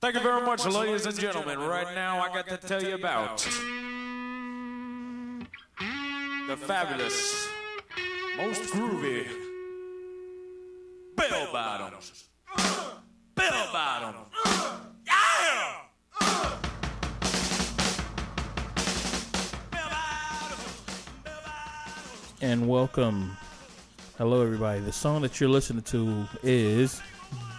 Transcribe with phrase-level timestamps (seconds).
[0.00, 1.58] Thank you very much, ladies and gentlemen.
[1.58, 3.38] Right now, I got to tell you about
[6.46, 7.48] the fabulous,
[8.36, 9.26] most groovy
[11.16, 12.28] bell bottoms.
[13.34, 14.28] Bell bottoms.
[15.04, 15.80] Yeah!
[22.40, 23.36] And welcome.
[24.16, 24.78] Hello, everybody.
[24.78, 27.02] The song that you're listening to is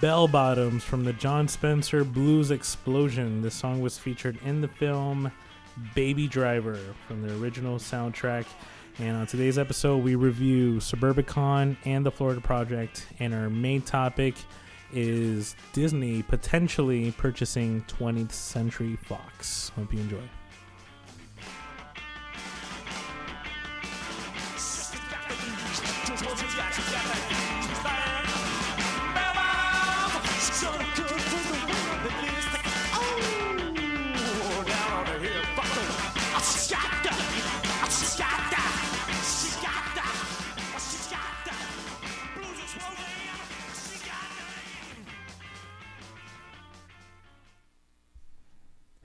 [0.01, 3.41] Bell Bottoms from the Jon Spencer Blues Explosion.
[3.41, 5.31] This song was featured in the film
[5.93, 8.45] Baby Driver from the original soundtrack.
[8.99, 13.07] And on today's episode, we review Suburbicon and the Florida Project.
[13.19, 14.35] And our main topic
[14.93, 19.69] is Disney potentially purchasing 20th Century Fox.
[19.75, 20.38] Hope you enjoy.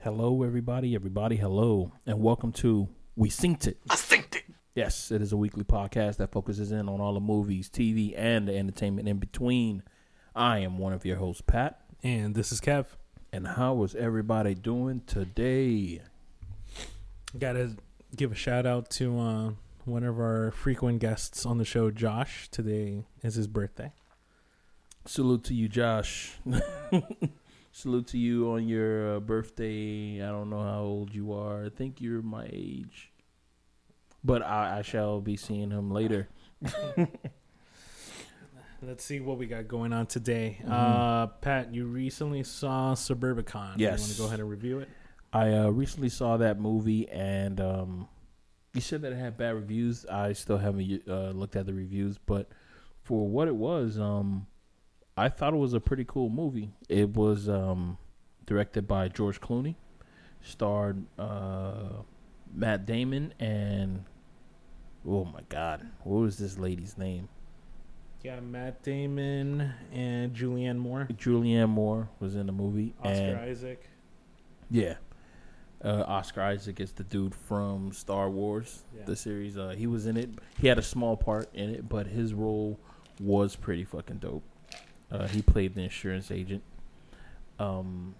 [0.05, 0.93] Hello, everybody.
[0.93, 3.79] Everybody, hello, and welcome to We Synced It.
[3.89, 4.43] I Synced It.
[4.75, 8.47] Yes, it is a weekly podcast that focuses in on all the movies, TV, and
[8.47, 9.81] the entertainment in between.
[10.35, 11.81] I am one of your hosts, Pat.
[12.03, 12.85] And this is Kev.
[13.33, 16.03] And how is everybody doing today?
[17.39, 17.75] Gotta
[18.15, 19.51] give a shout out to uh,
[19.85, 22.47] one of our frequent guests on the show, Josh.
[22.51, 23.91] Today is his birthday.
[25.05, 26.33] Salute to you, Josh.
[27.77, 30.21] Salute to you on your uh, birthday.
[30.23, 31.65] I don't know how old you are.
[31.65, 33.11] I think you're my age.
[34.23, 36.29] But I, I shall be seeing him later.
[38.81, 40.61] Let's see what we got going on today.
[40.63, 40.71] Mhm.
[40.71, 43.77] Uh, Pat, you recently saw Suburbicon.
[43.77, 44.87] You want to go ahead and review it?
[45.33, 48.07] I uh, recently saw that movie, and um,
[48.73, 50.05] you said that it had bad reviews.
[50.05, 52.47] I still haven't uh, looked at the reviews, but
[53.01, 54.47] for what it was, um,
[55.17, 56.71] I thought it was a pretty cool movie.
[56.89, 57.97] It was um,
[58.45, 59.75] directed by George Clooney,
[60.41, 62.01] starred uh,
[62.53, 64.03] Matt Damon, and
[65.07, 67.29] oh my God, what was this lady's name?
[68.23, 73.87] Yeah, Matt Damon and Julianne Moore, Julianne Moore was in the movie, Oscar and Isaac.
[74.69, 74.95] Yeah.
[75.83, 79.03] Uh, Oscar Isaac is the dude from Star Wars, Yeah.
[79.05, 79.55] the series.
[79.57, 80.29] Uh, he was in it.
[80.59, 82.79] He had a small part in it, but his role
[83.19, 84.43] was pretty fucking dope.
[85.11, 86.63] Uh, he played the insurance agent.
[87.59, 88.15] Um,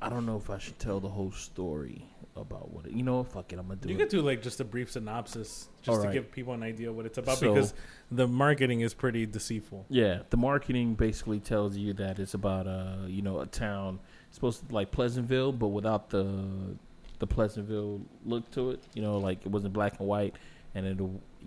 [0.00, 2.04] I don't know if I should tell the whole story
[2.36, 2.92] about what it.
[2.92, 3.98] You know, fuck it, I'm gonna do You it.
[3.98, 6.12] could do like just a brief synopsis, just to Alright.
[6.12, 7.72] give people an idea what it's about, So- because
[8.10, 9.86] the marketing is pretty deceitful.
[9.88, 14.34] Yeah, the marketing basically tells you that it's about uh you know a town it's
[14.36, 16.76] supposed to like Pleasantville, but without the
[17.18, 18.82] the Pleasantville look to it.
[18.94, 20.34] You know, like it wasn't black and white,
[20.74, 20.98] and it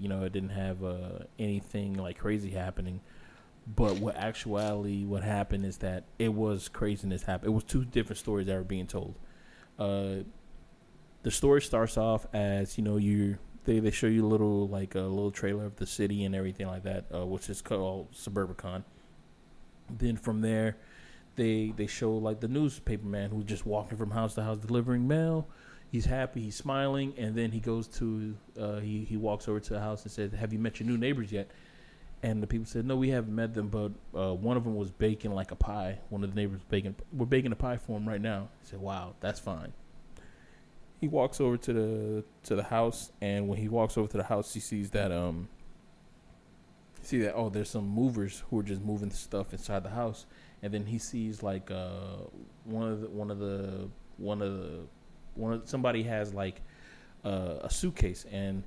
[0.02, 3.00] you know it didn't have uh, anything like crazy happening.
[3.68, 7.52] But what actuality what happened is that it was craziness happened.
[7.52, 9.16] It was two different stories that were being told.
[9.78, 10.24] Uh,
[11.22, 14.96] the story starts off as you know you they they show you a little like
[14.96, 18.84] a little trailer of the city and everything like that, uh, which is called Suburbicon.
[19.90, 20.78] Then from there,
[21.36, 25.08] they they show like the newspaper man who's just walking from house to house delivering
[25.08, 25.48] mail.
[25.92, 29.74] He's happy, he's smiling, and then he goes to uh, he he walks over to
[29.74, 31.52] the house and says, "Have you met your new neighbors yet?"
[32.22, 34.92] And the people said, "No, we haven't met them, but uh, one of them was
[34.92, 36.00] baking like a pie.
[36.10, 36.96] One of the neighbors baking.
[37.14, 39.74] We're baking a pie for him right now." He said, "Wow, that's fine."
[41.00, 44.24] He walks over to the to the house, and when he walks over to the
[44.24, 45.48] house, he sees that um.
[47.02, 50.26] See that oh, there's some movers who are just moving stuff inside the house,
[50.62, 52.18] and then he sees like uh
[52.66, 54.80] one of the one of the one of the
[55.36, 56.62] one of somebody has like
[57.24, 58.64] uh, a suitcase and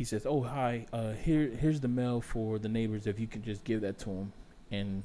[0.00, 3.06] he says, "Oh hi, uh, here here's the mail for the neighbors.
[3.06, 4.32] If you can just give that to them."
[4.70, 5.04] And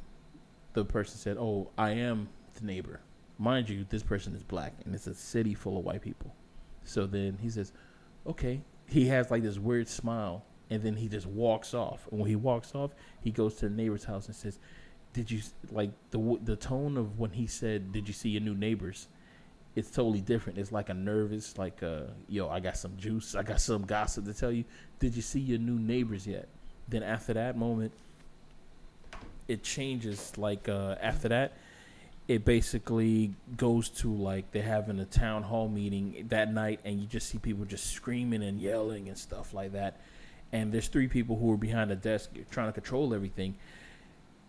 [0.71, 3.01] the person said, "Oh, I am the neighbor.
[3.37, 6.33] Mind you, this person is black, and it's a city full of white people."
[6.85, 7.73] So then he says,
[8.25, 12.07] "Okay." He has like this weird smile, and then he just walks off.
[12.09, 14.59] And when he walks off, he goes to the neighbor's house and says,
[15.11, 15.41] "Did you
[15.73, 19.09] like the the tone of when he said, "Did you see your new neighbors?"
[19.75, 20.57] It's totally different.
[20.57, 23.35] It's like a nervous, like, uh, "Yo, I got some juice.
[23.35, 24.63] I got some gossip to tell you."
[24.99, 26.47] Did you see your new neighbors yet?
[26.87, 27.91] Then after that moment,
[29.47, 30.37] it changes.
[30.37, 31.53] Like uh, after that,
[32.27, 37.05] it basically goes to like they're having a town hall meeting that night, and you
[37.05, 39.99] just see people just screaming and yelling and stuff like that.
[40.51, 43.55] And there's three people who are behind the desk trying to control everything.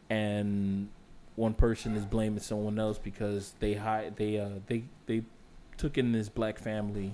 [0.09, 0.89] And
[1.37, 5.23] one person is blaming someone else because they hi- they uh they they
[5.77, 7.13] took in this black family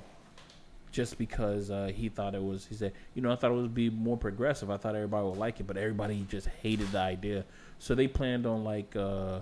[0.92, 3.74] just because uh, he thought it was he said you know I thought it would
[3.74, 4.70] be more progressive.
[4.70, 7.44] I thought everybody would like it but everybody just hated the idea.
[7.78, 9.40] So they planned on like uh,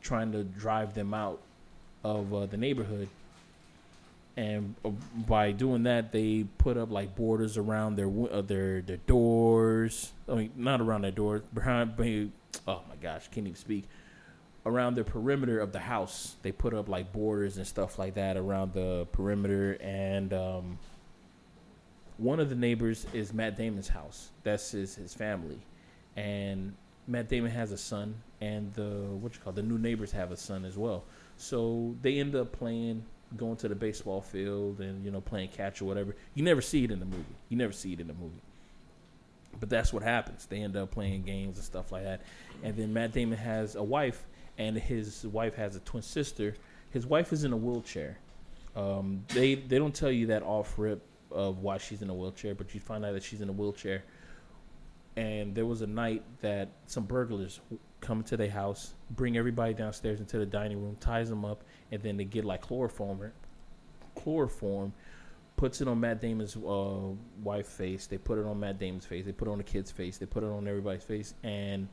[0.00, 1.40] trying to drive them out
[2.04, 3.08] of uh, the neighborhood.
[4.36, 4.90] And uh,
[5.26, 10.12] by doing that they put up like borders around their uh, their their doors.
[10.28, 12.32] I mean not around their doors behind-
[12.68, 13.84] oh my gosh can't even speak
[14.64, 16.36] around the perimeter of the house.
[16.42, 19.76] They put up like borders and stuff like that around the perimeter.
[19.80, 20.78] And um,
[22.16, 24.30] one of the neighbors is matt damon's house.
[24.44, 25.58] That's his, his family.
[26.16, 26.74] And
[27.08, 30.36] matt damon has a son and the what you call the new neighbors have a
[30.36, 31.04] son as well.
[31.36, 33.04] So they end up playing
[33.36, 36.14] going to the baseball field and you know playing catch or whatever.
[36.34, 37.24] You never see it in the movie.
[37.48, 38.40] You never see it in the movie.
[39.58, 40.46] But that's what happens.
[40.46, 42.22] They end up playing games and stuff like that.
[42.62, 44.26] And then matt damon has a wife
[44.58, 46.54] and his wife has a twin sister.
[46.90, 48.18] His wife is in a wheelchair.
[48.76, 52.54] Um, they they don't tell you that off rip of why she's in a wheelchair,
[52.54, 54.04] but you find out that she's in a wheelchair.
[55.16, 57.60] And there was a night that some burglars
[58.00, 62.02] come into their house, bring everybody downstairs into the dining room, ties them up, and
[62.02, 63.30] then they get like chloroform,
[64.14, 64.92] chloroform,
[65.56, 68.06] puts it on Matt Damon's uh, wife face.
[68.06, 69.26] They put it on Matt Damon's face.
[69.26, 70.16] They put it on the kid's face.
[70.16, 71.88] They put it on everybody's face, and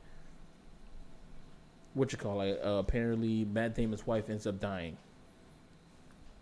[1.94, 2.60] what you call it?
[2.64, 4.96] Uh, apparently, Matt Damon's wife ends up dying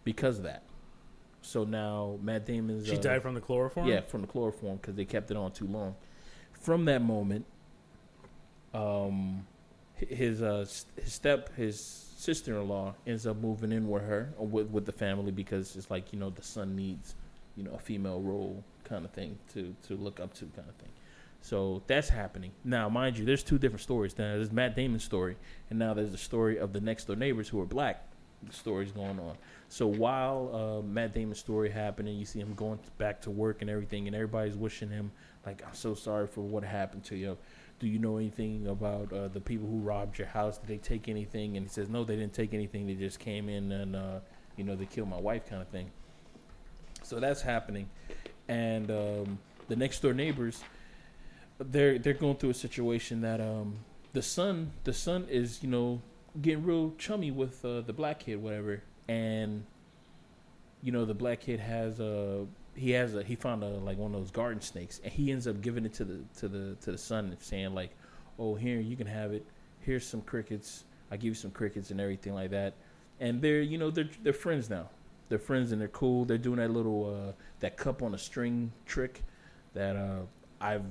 [0.04, 0.62] because of that.
[1.40, 3.86] So now Matt Damon's She uh, died from the chloroform.
[3.86, 5.94] yeah, from the chloroform because they kept it on too long.
[6.52, 7.46] From that moment,
[8.74, 9.46] um,
[9.94, 10.66] his uh,
[10.96, 14.84] his step his sister in law ends up moving in with her or with with
[14.84, 17.14] the family because it's like you know the son needs
[17.56, 20.74] you know a female role kind of thing to to look up to kind of
[20.76, 20.90] thing.
[21.40, 22.88] So that's happening now.
[22.88, 24.16] Mind you, there's two different stories.
[24.18, 25.36] Now there's Matt Damon's story,
[25.70, 28.04] and now there's the story of the next door neighbors who are black.
[28.50, 29.36] Stories going on.
[29.68, 33.70] So while uh, Matt Damon's story happening, you see him going back to work and
[33.70, 35.10] everything, and everybody's wishing him
[35.44, 37.36] like, "I'm so sorry for what happened to you.
[37.80, 40.58] Do you know anything about uh, the people who robbed your house?
[40.58, 42.86] Did they take anything?" And he says, "No, they didn't take anything.
[42.86, 44.20] They just came in and uh,
[44.56, 45.90] you know they killed my wife, kind of thing."
[47.02, 47.88] So that's happening,
[48.48, 49.38] and um,
[49.68, 50.62] the next door neighbors,
[51.58, 53.76] they're they're going through a situation that um,
[54.12, 56.00] the son the son is you know
[56.40, 59.64] getting real chummy with uh, the black kid, whatever, and
[60.82, 64.14] you know the black kid has a he has a he found a like one
[64.14, 66.92] of those garden snakes, and he ends up giving it to the to the to
[66.92, 67.90] the son and saying like,
[68.38, 69.44] "Oh, here you can have it.
[69.80, 70.84] Here's some crickets.
[71.10, 72.74] I give you some crickets and everything like that."
[73.20, 74.90] And they're you know they're they're friends now.
[75.28, 76.24] They're friends and they're cool.
[76.24, 79.22] They're doing that little uh, that cup on a string trick
[79.74, 80.20] that uh,
[80.60, 80.84] I've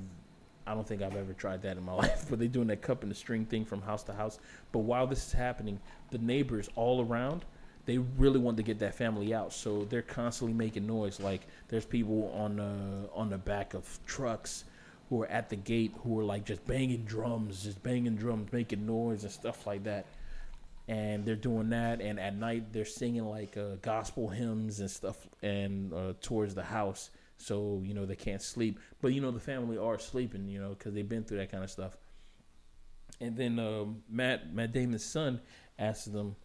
[0.68, 3.02] I don't think I've ever tried that in my life, but they're doing that cup
[3.02, 4.38] and the string thing from house to house.
[4.70, 5.80] But while this is happening,
[6.10, 7.44] the neighbors all around,
[7.86, 11.20] they really want to get that family out, so they're constantly making noise.
[11.20, 14.64] Like there's people on the on the back of trucks
[15.08, 18.84] who are at the gate who are like just banging drums, just banging drums, making
[18.84, 20.04] noise and stuff like that.
[20.86, 25.16] And they're doing that, and at night they're singing like uh, gospel hymns and stuff,
[25.42, 28.78] and uh, towards the house so you know they can't sleep.
[29.00, 31.64] But you know the family are sleeping, you know, because they've been through that kind
[31.64, 31.96] of stuff.
[33.20, 35.40] And then um, Matt Matt Damon's son
[35.78, 36.36] asks them,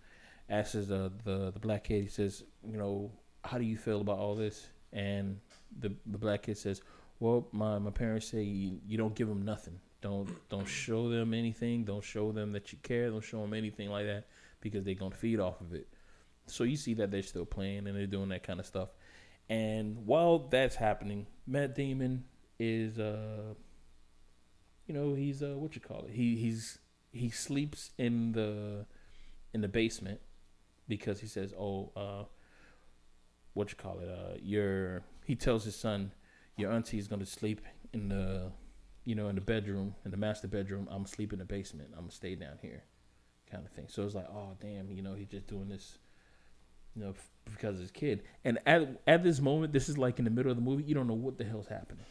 [0.50, 2.04] asks the the the black kid.
[2.04, 3.12] He says, you know,
[3.44, 4.68] how do you feel about all this?
[4.94, 5.40] And
[5.80, 6.82] the the black kid says,
[7.20, 9.80] well, my my parents say you, you don't give them nothing.
[10.02, 11.86] Don't don't show them anything.
[11.86, 13.10] Don't show them that you care.
[13.10, 14.28] Don't show them anything like that
[14.62, 15.88] because they're gonna feed off of it.
[16.46, 18.90] So you see that they're still playing and they're doing that kind of stuff.
[19.50, 22.26] And while that's happening, Matt Damon
[22.60, 23.54] is uh
[24.88, 26.12] you know, he's uh what you call it?
[26.12, 26.80] He he's
[27.12, 28.86] he sleeps in the
[29.54, 30.20] in the basement
[30.88, 32.24] because he says, "Oh, uh
[33.54, 34.10] what you call it?
[34.10, 36.12] Uh your he tells his son,
[36.58, 37.62] your auntie is going to sleep
[37.94, 38.52] in the
[39.06, 40.88] you know, in the bedroom, in the master bedroom.
[40.90, 41.90] I'm sleep in the basement.
[41.98, 42.84] I'm to stay down here."
[43.54, 43.86] kind of thing.
[43.88, 46.00] So it's like, "Oh, damn, you know, he's just doing this
[46.96, 47.14] you know,
[47.52, 48.24] because his kid.
[48.44, 50.84] And at at this moment, this is like in the middle of the movie.
[50.84, 52.06] You don't know what the hell's happening.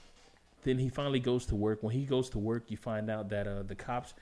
[0.65, 1.83] Then he finally goes to work.
[1.83, 4.15] When he goes to work, you find out that uh, the cops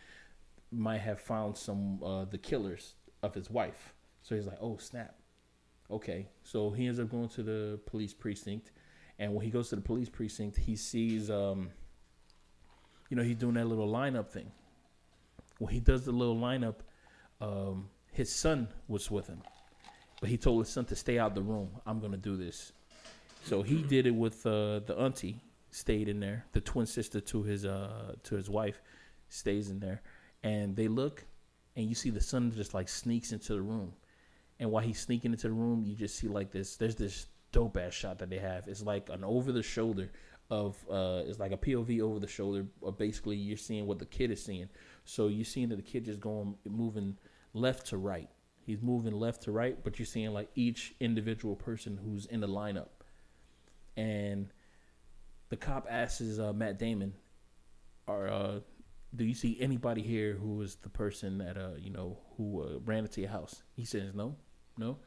[0.72, 3.94] might have found some uh, the killers of his wife.
[4.22, 5.14] So he's like, "Oh snap,
[5.90, 8.72] okay." So he ends up going to the police precinct,
[9.18, 11.70] and when he goes to the police precinct, he sees, um,
[13.08, 14.50] you know, he's doing that little lineup thing.
[15.58, 16.76] When he does the little lineup,
[17.40, 19.42] um, his son was with him
[20.28, 21.70] he told his son to stay out the room.
[21.86, 22.72] I'm gonna do this.
[23.44, 25.40] So he did it with uh, the auntie.
[25.70, 26.44] Stayed in there.
[26.52, 28.82] The twin sister to his uh, to his wife
[29.28, 30.02] stays in there,
[30.42, 31.24] and they look,
[31.76, 33.92] and you see the son just like sneaks into the room,
[34.58, 36.76] and while he's sneaking into the room, you just see like this.
[36.76, 38.66] There's this dope ass shot that they have.
[38.66, 40.10] It's like an over the shoulder
[40.50, 42.66] of uh, it's like a POV over the shoulder.
[42.98, 44.68] Basically, you're seeing what the kid is seeing.
[45.04, 47.16] So you're seeing that the kid just going moving
[47.54, 48.28] left to right.
[48.70, 52.46] He's moving left to right, but you're seeing like each individual person who's in the
[52.46, 52.90] lineup.
[53.96, 54.52] And
[55.48, 57.14] the cop asks uh, Matt Damon,
[58.06, 58.60] "Are uh,
[59.16, 62.78] do you see anybody here who was the person that uh you know who uh,
[62.84, 64.36] ran into your house?" He says, "No,
[64.78, 64.98] no."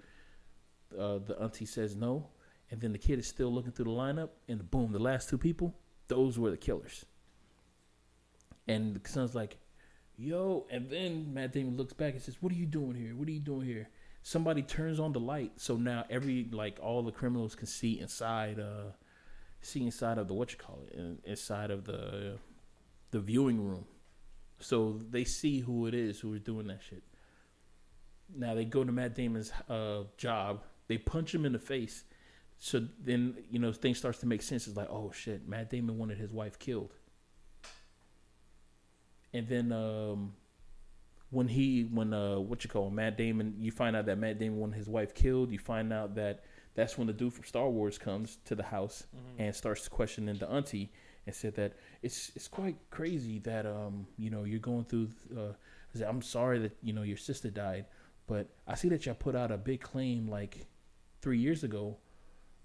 [0.91, 2.27] Uh, the auntie says no,
[2.69, 5.37] and then the kid is still looking through the lineup, and boom, the last two
[5.37, 5.73] people,
[6.09, 7.05] those were the killers.
[8.67, 9.57] And the son's like,
[10.17, 13.15] "Yo," and then Matt Damon looks back and says, "What are you doing here?
[13.15, 13.89] What are you doing here?"
[14.21, 18.59] Somebody turns on the light, so now every like all the criminals can see inside,
[18.59, 18.91] uh,
[19.61, 22.37] see inside of the what you call it, inside of the
[23.11, 23.85] the viewing room,
[24.59, 27.03] so they see who it is who is doing that shit.
[28.35, 30.63] Now they go to Matt Damon's uh, job.
[30.87, 32.03] They punch him in the face.
[32.59, 34.67] So then you know things starts to make sense.
[34.67, 36.93] It's like, oh shit, Matt Damon wanted his wife killed.
[39.33, 40.33] And then um,
[41.33, 44.39] when he when uh what you call him, Matt Damon, you find out that Matt
[44.39, 45.51] Damon wanted his wife killed.
[45.51, 46.43] You find out that
[46.75, 49.05] that's when the dude from Star Wars comes to the house
[49.39, 50.91] and starts questioning the auntie
[51.25, 55.09] and said that it's it's quite crazy that um you know you're going through.
[55.35, 55.53] Uh,
[56.07, 57.85] I'm sorry that you know your sister died,
[58.27, 60.67] but I see that y'all put out a big claim like
[61.21, 61.97] three years ago,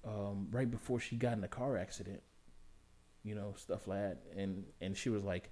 [0.04, 2.22] um, right before she got in a car accident.
[3.22, 5.50] You know stuff like that, and and she was like,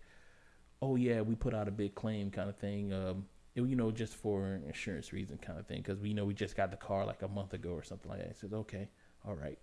[0.82, 3.90] "Oh yeah, we put out a big claim kind of thing." Um, it, you know,
[3.90, 7.06] just for insurance reason kind of thing, because we know we just got the car
[7.06, 8.30] like a month ago or something like that.
[8.30, 8.88] I said, "Okay,
[9.26, 9.58] all right."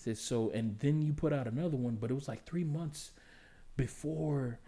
[0.00, 3.10] said so, and then you put out another one, but it was like three months
[3.76, 4.58] before,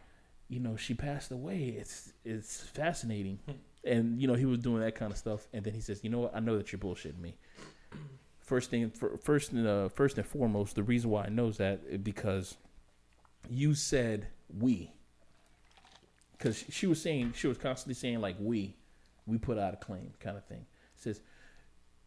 [0.49, 1.75] you know, she passed away.
[1.79, 3.39] It's it's fascinating,
[3.85, 6.11] and you know he was doing that kind of stuff, and then he says, "You
[6.11, 6.37] know what?
[6.37, 7.37] I know that you're bullshitting me."
[8.41, 12.57] First thing, fir- first, uh, first and foremost, the reason why I that is because
[13.49, 14.93] you said we,
[16.43, 18.75] because she was saying she was constantly saying like we,
[19.27, 20.67] we put out a claim kind of thing.
[20.97, 21.21] says,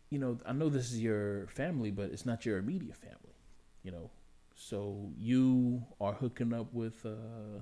[0.10, 3.38] you know, I know this is your family, but it's not your immediate family,
[3.82, 4.12] you know.
[4.54, 7.62] So you are hooking up with uh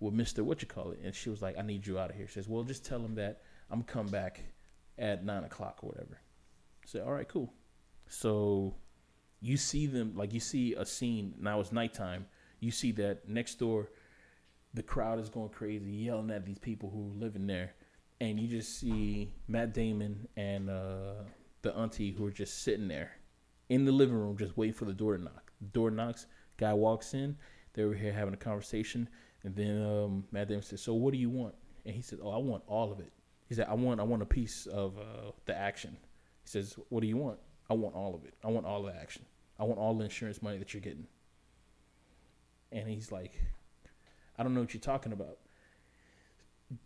[0.00, 2.16] with Mister what you call it, and she was like, I need you out of
[2.16, 2.26] here.
[2.26, 4.40] She says, well, just tell him that I'm come back
[4.98, 6.18] at nine o'clock or whatever.
[6.86, 7.52] Said, all right, cool.
[8.08, 8.74] So
[9.40, 12.26] you see them like you see a scene now it's nighttime.
[12.60, 13.90] You see that next door,
[14.76, 17.74] the crowd is going crazy, yelling at these people who live in there,
[18.20, 21.24] and you just see Matt Damon and uh,
[21.62, 23.12] the auntie who are just sitting there
[23.70, 25.50] in the living room, just waiting for the door to knock.
[25.60, 26.26] The door knocks,
[26.58, 27.36] guy walks in.
[27.72, 29.08] They were here having a conversation,
[29.42, 31.54] and then um, Matt Damon says, "So what do you want?"
[31.86, 33.12] And he said, "Oh, I want all of it."
[33.48, 35.96] He said, "I want, I want a piece of uh, the action."
[36.42, 38.34] He says, "What do you want?" I want all of it.
[38.44, 39.24] I want all the action.
[39.58, 41.06] I want all the insurance money that you're getting.
[42.70, 43.32] And he's like,
[44.38, 45.38] I don't know what you're talking about.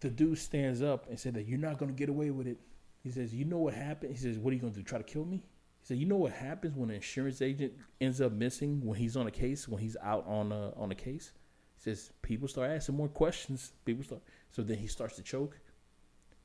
[0.01, 2.59] The dude stands up and said that you're not going to get away with it.
[3.03, 4.13] He says, You know what happened?
[4.13, 4.85] He says, What are you going to do?
[4.85, 5.39] Try to kill me?
[5.81, 9.17] He said, You know what happens when an insurance agent ends up missing when he's
[9.17, 11.33] on a case, when he's out on a, on a case?
[11.77, 13.73] He says, People start asking more questions.
[13.85, 14.23] People start.
[14.51, 15.59] So then he starts to choke.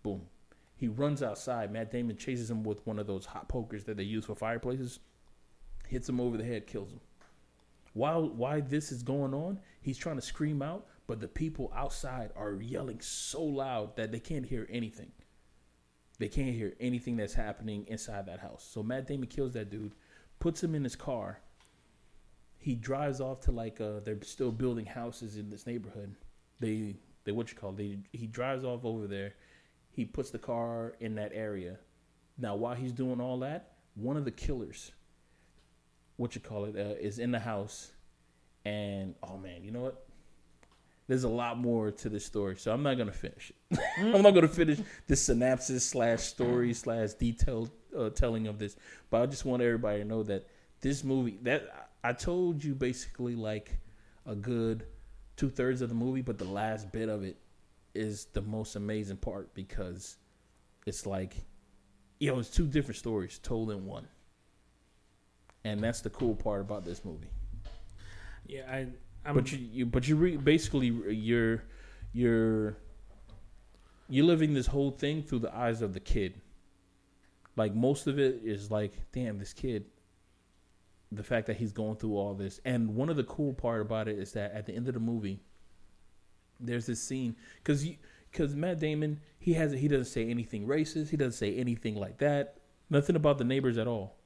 [0.02, 0.22] Boom.
[0.78, 1.72] He runs outside.
[1.72, 5.00] Matt Damon chases him with one of those hot pokers that they use for fireplaces.
[5.88, 7.00] Hits him over the head, kills him.
[7.94, 12.32] While while this is going on, he's trying to scream out, but the people outside
[12.36, 15.12] are yelling so loud that they can't hear anything.
[16.18, 18.68] They can't hear anything that's happening inside that house.
[18.70, 19.94] So Matt Damon kills that dude,
[20.40, 21.40] puts him in his car.
[22.58, 26.16] He drives off to like uh they're still building houses in this neighborhood.
[26.60, 26.96] They
[27.26, 27.78] they what you call it?
[27.78, 29.36] they he drives off over there.
[29.92, 31.78] He puts the car in that area.
[32.38, 34.92] Now while he's doing all that, one of the killers,
[36.18, 37.92] what you call it, uh, is in the house,
[38.64, 40.05] and oh man, you know what?
[41.08, 43.80] There's a lot more to this story, so I'm not gonna finish it.
[43.98, 48.76] I'm not gonna finish this synopsis slash story slash detailed uh, telling of this,
[49.10, 50.48] but I just want everybody to know that
[50.82, 53.78] this movie that I told you basically like
[54.26, 54.86] a good
[55.36, 57.38] two thirds of the movie, but the last bit of it
[57.94, 60.18] is the most amazing part because
[60.86, 61.36] it's like
[62.20, 64.08] you know it's two different stories told in one,
[65.64, 67.30] and that's the cool part about this movie.
[68.48, 68.88] Yeah, I.
[69.26, 71.64] I'm, but you, you but you re, basically uh, you're
[72.14, 72.78] you're
[74.08, 76.42] you're living this whole thing through the eyes of the kid.
[77.56, 79.86] Like most of it is like, damn, this kid.
[81.12, 84.08] The fact that he's going through all this, and one of the cool part about
[84.08, 85.40] it is that at the end of the movie,
[86.60, 87.88] there's this scene because
[88.32, 91.10] because Matt Damon he has he doesn't say anything racist.
[91.10, 92.58] He doesn't say anything like that.
[92.90, 94.18] Nothing about the neighbors at all.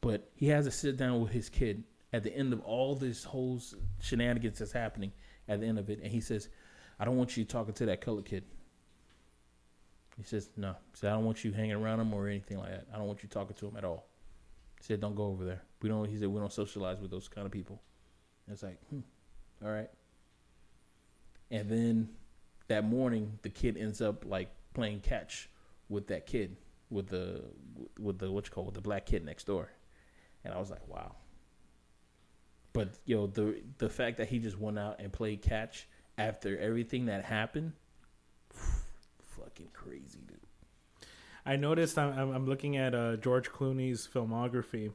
[0.00, 3.24] But he has to sit down with his kid at the end of all this
[3.24, 3.60] whole
[4.00, 5.12] shenanigans that's happening.
[5.48, 6.48] At the end of it, and he says,
[6.98, 8.44] "I don't want you talking to that colored kid."
[10.16, 12.70] He says, "No." He said, "I don't want you hanging around him or anything like
[12.70, 12.86] that.
[12.92, 14.06] I don't want you talking to him at all."
[14.78, 15.62] He said, "Don't go over there.
[15.82, 17.82] We don't." He said, "We don't socialize with those kind of people."
[18.50, 19.00] And it's like, hmm,
[19.64, 19.90] all right.
[21.52, 22.08] And then
[22.66, 25.48] that morning, the kid ends up like playing catch
[25.88, 26.56] with that kid,
[26.90, 27.44] with the
[27.98, 29.70] with the what you call it, the black kid next door,
[30.44, 31.14] and I was like, wow.
[32.72, 37.06] But yo, the the fact that he just went out and played catch after everything
[37.06, 37.72] that happened,
[39.36, 40.38] fucking crazy, dude.
[41.46, 44.92] I noticed I'm, I'm looking at uh, George Clooney's filmography,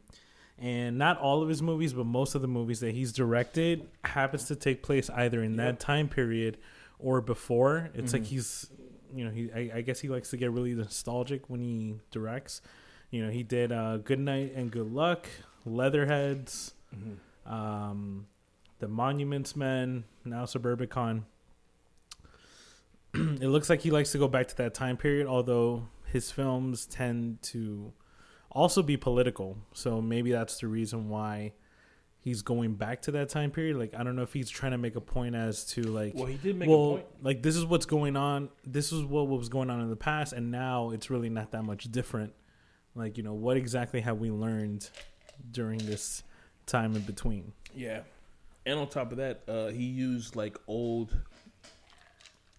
[0.60, 4.46] and not all of his movies, but most of the movies that he's directed happens
[4.46, 6.58] to take place either in that time period
[7.00, 7.90] or before.
[7.94, 8.28] It's like Mhm.
[8.28, 8.70] he's,
[9.14, 12.62] you know, he I, I guess he likes to get really nostalgic when he directs.
[13.12, 15.28] You know, he did uh, Good Night and Good Luck,
[15.66, 16.74] Leatherheads,
[17.46, 18.28] um,
[18.80, 21.24] The Monuments Men, now Suburbicon.
[23.14, 26.86] it looks like he likes to go back to that time period, although his films
[26.86, 27.94] tend to
[28.52, 29.58] also be political.
[29.74, 31.54] So maybe that's the reason why
[32.20, 33.78] he's going back to that time period.
[33.78, 36.26] Like I don't know if he's trying to make a point as to like Well,
[36.26, 37.06] he did make well, a point.
[37.22, 38.50] like this is what's going on.
[38.66, 41.64] This is what was going on in the past, and now it's really not that
[41.64, 42.34] much different.
[42.96, 44.90] Like you know, what exactly have we learned
[45.52, 46.24] during this
[46.66, 47.52] time in between?
[47.76, 48.02] Yeah.
[48.66, 51.16] And on top of that, uh, he used like old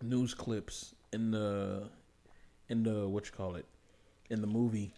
[0.03, 1.89] news clips in the
[2.69, 3.65] in the what you call it
[4.31, 4.93] in the movie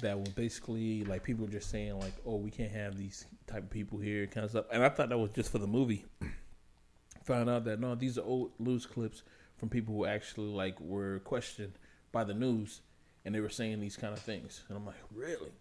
[0.00, 3.62] that were basically like people were just saying like, oh, we can't have these type
[3.62, 4.66] of people here, kind of stuff.
[4.72, 6.04] And I thought that was just for the movie.
[7.24, 9.22] Found out that no, these are old news clips
[9.56, 11.72] from people who actually like were questioned
[12.10, 12.80] by the news,
[13.24, 14.64] and they were saying these kind of things.
[14.68, 15.52] And I'm like, really?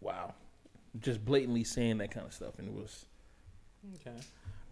[0.00, 0.34] Wow.
[1.00, 3.06] Just blatantly saying that kind of stuff, and it was
[3.96, 4.16] Okay,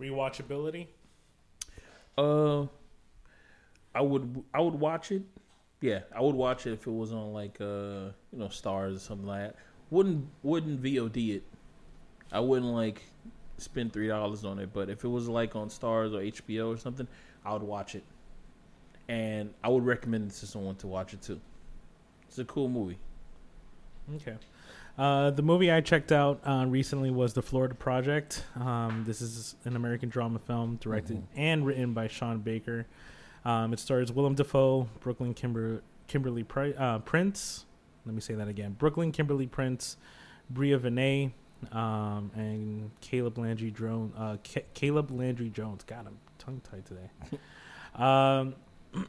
[0.00, 0.86] rewatchability.
[2.16, 2.66] Uh,
[3.94, 5.22] I would I would watch it.
[5.80, 8.98] Yeah, I would watch it if it was on like uh you know Starz or
[8.98, 9.56] something like that.
[9.90, 11.42] Wouldn't wouldn't VOD it.
[12.30, 13.02] I wouldn't like
[13.58, 14.72] spend three dollars on it.
[14.72, 17.08] But if it was like on Starz or HBO or something,
[17.44, 18.04] I would watch it.
[19.08, 21.40] And I would recommend it to someone to watch it too.
[22.28, 22.98] It's a cool movie.
[24.16, 24.36] Okay.
[24.98, 28.44] Uh, the movie I checked out uh, recently was The Florida Project.
[28.56, 31.22] Um, this is an American drama film directed Mhm.
[31.34, 32.86] and written by Sean Baker.
[33.44, 37.64] Um, it stars Willem Dafoe, Brooklynn Kimber- Kimberly Pri- uh, Prince.
[38.04, 38.76] Let me say that again.
[38.78, 39.96] Brooklynn Kimberly Prince,
[40.50, 41.32] Bria Vinaite,
[41.72, 44.12] um, and Caleb Landry Jones.
[44.16, 45.84] Uh, Ca- Caleb Landry Jones.
[45.84, 47.10] God, I'm tongue tied today.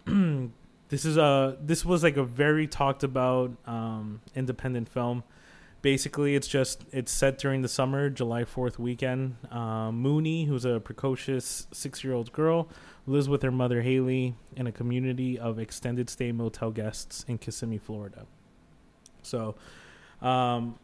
[0.05, 0.53] um,
[0.89, 5.23] this is a this was like a very talked about um, independent film.
[5.83, 9.35] Basically, it's just it's set during the summer, July Fourth weekend.
[9.51, 12.69] Um, Moonee, who's a precocious six year old girl,
[13.05, 17.79] lives with her mother Halley in a community of extended stay motel guests in Kissimmee,
[17.79, 18.25] Florida.
[19.23, 19.55] So,
[20.21, 20.79] um,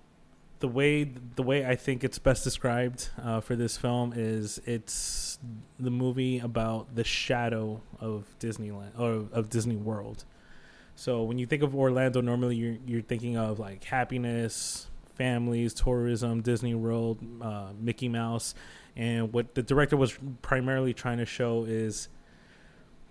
[0.59, 5.39] the way the way I think it's best described uh, for this film is it's
[5.79, 10.25] the movie about the shadow of Disneyland or of Disney World.
[10.99, 16.41] So when you think of Orlando, normally you're you're thinking of like happiness, families, tourism,
[16.41, 18.53] Disney World, uh, Mickey Mouse,
[18.97, 22.09] and what the director was primarily trying to show is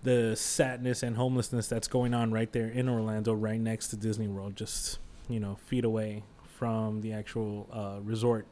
[0.03, 4.27] the sadness and homelessness that's going on right there in Orlando, right next to Disney
[4.27, 6.21] World, just you know feet away
[6.59, 8.45] from the actual uh, resort.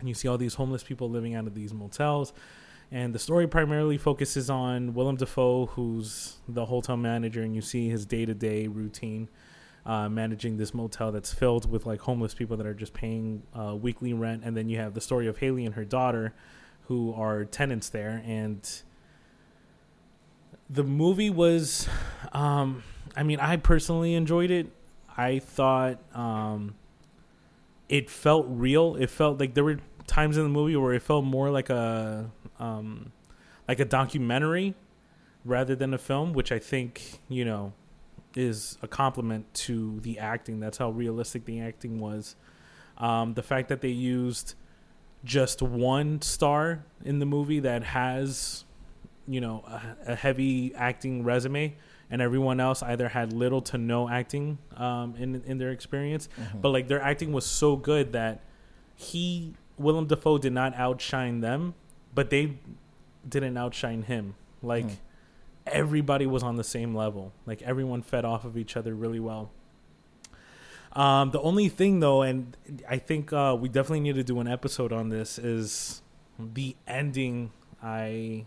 [0.00, 2.32] And you see all these homeless people living out of these motels.
[2.92, 7.88] And the story primarily focuses on Willem Dafoe, who's the hotel manager, and you see
[7.88, 9.30] his day to day routine
[9.86, 13.74] uh, managing this motel that's filled with like homeless people that are just paying uh,
[13.74, 14.42] weekly rent.
[14.44, 16.34] And then you have the story of Halley and her daughter,
[16.82, 18.22] who are tenants there.
[18.26, 18.68] And
[20.68, 21.88] the movie was,
[22.32, 22.82] um,
[23.16, 24.70] I mean, I personally enjoyed it.
[25.16, 26.74] I thought um,
[27.88, 28.96] it felt real.
[28.96, 32.30] It felt like there were times in the movie where it felt more like a
[32.62, 33.12] um,
[33.66, 34.74] like a documentary
[35.44, 37.72] rather than a film, which I think you know
[38.34, 40.60] is a compliment to the acting.
[40.60, 42.36] That's how realistic the acting was.
[42.98, 44.54] Um, the fact that they used
[45.24, 48.64] just one star in the movie that has
[49.26, 51.74] you know a, a heavy acting resume
[52.10, 56.28] and everyone else either had little to no acting um, in in their experience
[56.60, 58.42] but like their acting was so good that
[58.96, 61.74] he Willem Dafoe did not outshine them,
[62.14, 62.58] but they
[63.28, 64.34] didn't outshine him.
[64.62, 64.94] Like Hmm.
[65.66, 67.32] everybody was on the same level.
[67.46, 69.50] Like everyone fed off of each other really well.
[70.92, 72.56] Um, the only thing though, and
[72.88, 76.02] I think uh, we definitely need to do an episode on this, is
[76.38, 77.50] the ending.
[77.82, 78.44] I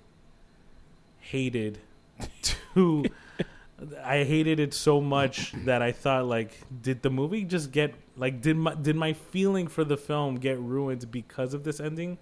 [1.20, 1.80] hated
[2.74, 3.06] to.
[4.04, 6.52] I hated it so much that I thought like,
[6.82, 10.60] did the movie just get like did my did my feeling for the film get
[10.60, 12.18] ruined because of this ending?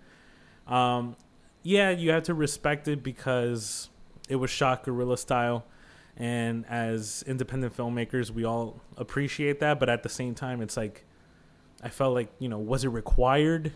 [0.67, 1.15] Um,
[1.63, 3.89] yeah, you have to respect it because
[4.29, 5.65] it was shot guerrilla style,
[6.17, 9.79] and as independent filmmakers, we all appreciate that.
[9.79, 11.05] But at the same time, it's like
[11.81, 13.73] I felt like you know, was it required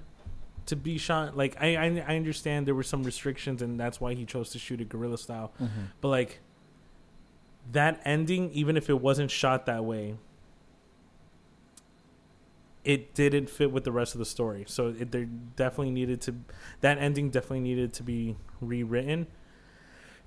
[0.67, 1.35] to be shot?
[1.35, 4.59] Like I I, I understand there were some restrictions, and that's why he chose to
[4.59, 5.51] shoot it guerrilla style.
[5.61, 5.81] Mm-hmm.
[6.01, 6.39] But like
[7.71, 10.15] that ending, even if it wasn't shot that way,
[12.87, 14.63] it didn't fit with the rest of the story.
[14.67, 16.35] So it, there definitely needed to
[16.81, 19.27] that ending definitely needed to be rewritten.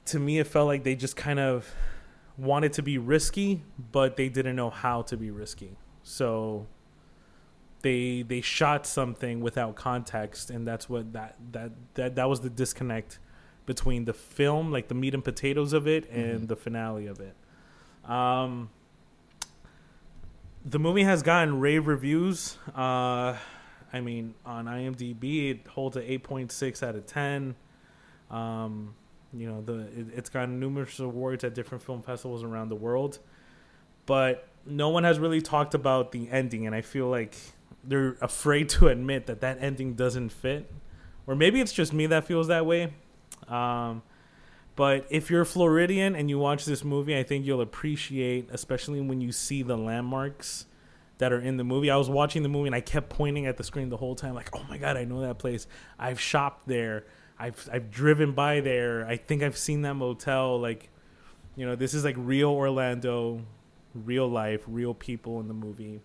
[0.06, 1.72] To me, it felt like they just kind of
[2.36, 5.76] wanted to be risky, but they didn't know how to be risky.
[6.02, 6.66] So
[7.82, 12.50] they they shot something without context, and that's what that that that that was the
[12.50, 13.18] disconnect
[13.64, 16.48] between the film, like the meat and potatoes of it, and Mhm.
[16.48, 17.34] the finale of it.
[18.10, 18.68] Um,
[20.64, 22.58] the movie has gotten rave reviews.
[22.74, 23.36] Uh,
[23.92, 27.54] I mean, on IMDb, it holds a 8.6 out of 10.
[28.30, 28.94] Um,
[29.32, 33.18] you know, the it, it's gotten numerous awards at different film festivals around the world,
[34.06, 37.36] but no one has really talked about the ending, and I feel like
[37.82, 40.70] they're afraid to admit that that ending doesn't fit,
[41.26, 42.92] or maybe it's just me that feels that way.
[43.48, 44.02] Um,
[44.80, 49.02] but if you're a Floridian and you watch this movie, I think you'll appreciate, especially
[49.02, 50.64] when you see the landmarks
[51.18, 51.90] that are in the movie.
[51.90, 54.32] I was watching the movie and I kept pointing at the screen the whole time,
[54.34, 55.66] like, "Oh my god, I know that place.
[55.98, 57.04] I've shopped there.
[57.38, 59.06] I've I've driven by there.
[59.06, 60.58] I think I've seen that motel.
[60.58, 60.88] Like,
[61.56, 63.42] you know, this is like real Orlando,
[63.94, 66.00] real life, real people in the movie.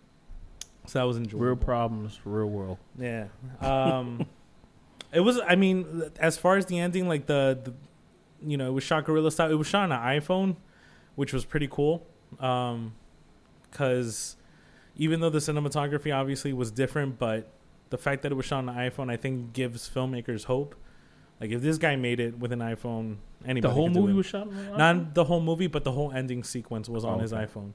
[0.85, 1.45] So that was enjoyable.
[1.45, 2.77] Real problems, real world.
[2.99, 3.27] Yeah.
[3.61, 4.25] Um,
[5.13, 5.39] it was.
[5.47, 7.73] I mean, as far as the ending, like the, the
[8.45, 9.51] you know, it was shot guerrilla style.
[9.51, 10.55] It was shot on an iPhone,
[11.15, 12.05] which was pretty cool.
[12.39, 12.93] Um,
[13.69, 14.35] because
[14.95, 17.51] even though the cinematography obviously was different, but
[17.89, 20.75] the fact that it was shot on an iPhone, I think, gives filmmakers hope.
[21.41, 23.61] Like if this guy made it with an iPhone, anybody.
[23.61, 24.15] The whole could do movie it.
[24.15, 24.77] was shot on an iPhone?
[24.77, 27.45] not the whole movie, but the whole ending sequence was on Oh, his okay.
[27.45, 27.73] iPhone.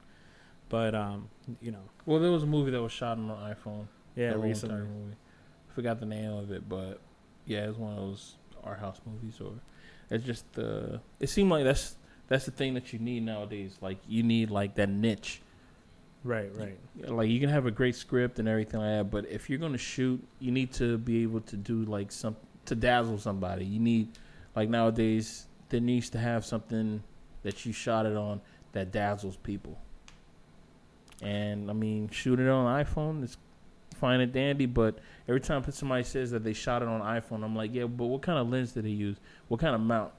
[0.71, 1.29] But um,
[1.61, 3.87] you know, Well, there was a movie that was shot on an iPhone.
[4.17, 4.77] yeah, the recently.
[4.77, 5.17] entire movie.
[5.75, 7.01] Forgot the name of it, but
[7.45, 9.39] yeah, it was one of those art house movies.
[9.41, 9.53] Or
[10.11, 11.97] it's just uh, it seemed like that's
[12.29, 13.77] that's the thing that you need nowadays.
[13.81, 15.41] Like you need like that niche.
[16.23, 16.79] Right, right.
[17.09, 19.79] Like you can have a great script and everything like that, but if you're gonna
[19.79, 23.65] shoot, you need to be able to do like some to dazzle somebody.
[23.65, 24.09] You need
[24.55, 27.03] like nowadays there needs to have something
[27.43, 28.41] that you shot it on
[28.73, 29.79] that dazzles people.
[31.23, 33.37] And I mean, shooting it on iPhone is
[34.01, 37.55] fine and dandy, but every time somebody says that they shot it on iPhone, I'm
[37.55, 39.19] like, yeah, but what kind of lens did they use?
[39.49, 40.13] What kind of mount?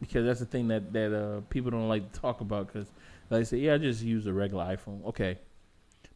[0.00, 2.66] Because that's the thing that that uh, people don't like to talk about.
[2.66, 2.88] Because
[3.30, 5.04] they say, yeah, I just use a regular iPhone.
[5.06, 5.38] Okay,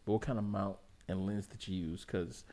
[0.04, 0.76] but what kind of mount
[1.08, 2.04] and lens did you use?
[2.04, 2.44] Because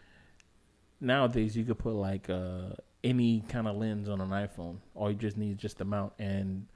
[1.01, 4.77] nowadays you could put like uh, any kind of lens on an iPhone.
[4.95, 6.67] All you just need is just a mount, and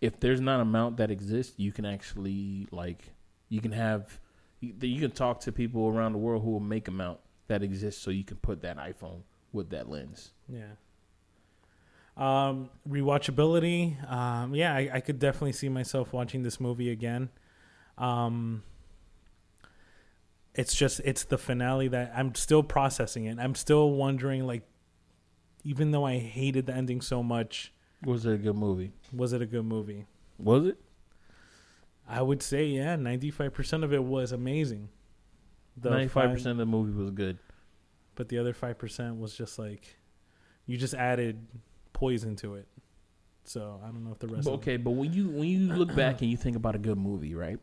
[0.00, 3.12] if there's not a mount that exists, you can actually like
[3.48, 4.18] you can have
[4.60, 7.18] you, you can talk to people around the world who will make a mount
[7.52, 9.20] that exists, so you can put that iPhone
[9.52, 10.32] with that lens.
[10.48, 10.72] Yeah.
[12.16, 14.10] Um, rewatchability.
[14.10, 17.28] Um, yeah, I, I could definitely see myself watching this movie again.
[17.98, 18.62] Um,
[20.54, 23.38] it's just it's the finale that I'm still processing it.
[23.38, 24.62] I'm still wondering, like,
[25.64, 27.72] even though I hated the ending so much,
[28.04, 28.92] Was it a good movie?
[29.12, 30.06] was it a good movie?
[30.38, 30.78] Was it?
[32.08, 34.88] I would say, yeah, ninety five percent of it was amazing.
[35.76, 37.38] The Ninety-five five- percent of the movie was good.
[38.14, 39.96] but the other five percent was just like,
[40.66, 41.46] you just added
[41.92, 42.68] poison to it.
[43.44, 44.44] So I don't know if the rest.
[44.44, 46.98] But, okay, but when you when you look back and you think about a good
[46.98, 47.58] movie, right?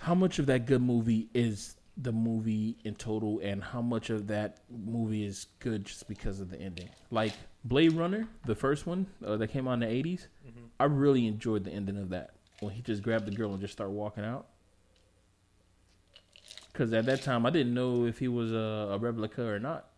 [0.00, 4.26] How much of that good movie is the movie in total, and how much of
[4.28, 6.88] that movie is good just because of the ending?
[7.10, 7.32] Like
[7.64, 10.68] Blade Runner, the first one uh, that came out in the 80s Mhm.
[10.80, 13.72] I really enjoyed the ending of that when he just grabbed the girl and just
[13.74, 14.46] started walking out.
[16.72, 19.88] Because at that time, I didn't know if he was a, a replica or not.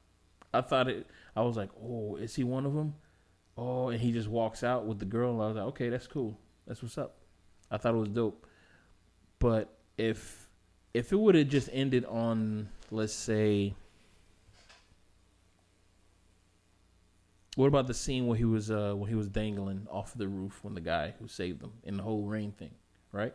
[0.53, 1.07] I thought it.
[1.37, 2.95] I was like, "Oh, is he one of them?"
[3.57, 5.33] Oh, and he just walks out with the girl.
[5.35, 6.39] And I was like, "Okay, that's cool.
[6.67, 7.17] That's what's up."
[7.71, 8.47] I thought it was dope.
[9.39, 10.49] But if
[10.93, 13.75] if it would have just ended on, let's say,
[17.57, 20.61] What about the scene where he was uh when he was dangling off the roof
[20.63, 22.73] when the guy who saved him in the whole rain thing,
[23.13, 23.35] right?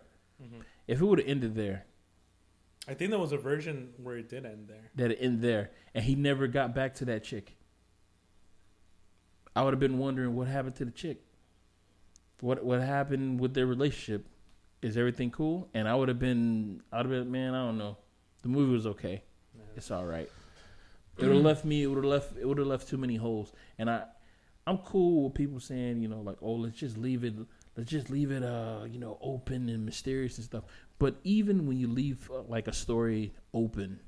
[0.88, 1.86] If it would have ended there,
[2.90, 4.90] I think there was a version where it did end there.
[4.96, 7.56] that it ended there, and he never got back to that chick,
[9.56, 11.22] I would have been wondering what happened to the chick.
[12.42, 14.26] What what happened with their relationship?
[14.82, 15.68] Is everything cool?
[15.74, 17.98] And I would have been, I would have been, man, I don't know.
[18.44, 19.24] The movie was okay.
[19.76, 20.30] It's all right.
[21.18, 21.84] It would have left me.
[21.84, 22.38] It would have left.
[22.38, 23.52] It would have left too many holes.
[23.78, 24.06] And I,
[24.66, 27.34] I'm cool with people saying, you know, like, oh, let's just leave it.
[27.76, 30.64] Let's just leave it, uh, you know, open and mysterious and stuff.
[31.00, 34.00] But even when you leave uh, like a story open,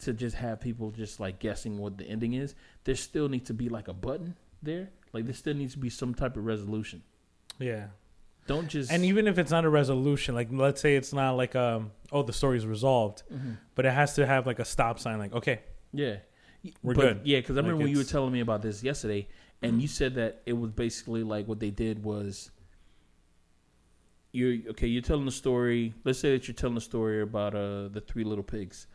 [0.00, 3.54] to just have people just like guessing what the ending is, there still needs to
[3.54, 4.90] be like a button there.
[5.12, 7.02] Like there still needs to be some type of resolution.
[7.60, 7.86] Yeah.
[8.48, 11.54] Don't just And even if it's not a resolution, like let's say it's not like
[11.54, 13.58] um oh the story's resolved, Mhm.
[13.76, 15.60] but it has to have like a stop sign, like okay,
[15.92, 16.16] Yeah,
[16.82, 17.20] We're But, good.
[17.24, 19.28] Yeah, because I Like, remember when you were telling me about this yesterday,
[19.62, 22.50] and you said that it was basically like what they did was
[24.32, 24.86] you're okay.
[24.86, 25.94] You're telling the story.
[26.04, 28.86] Let's say that you're telling the story about uh the three little pigs,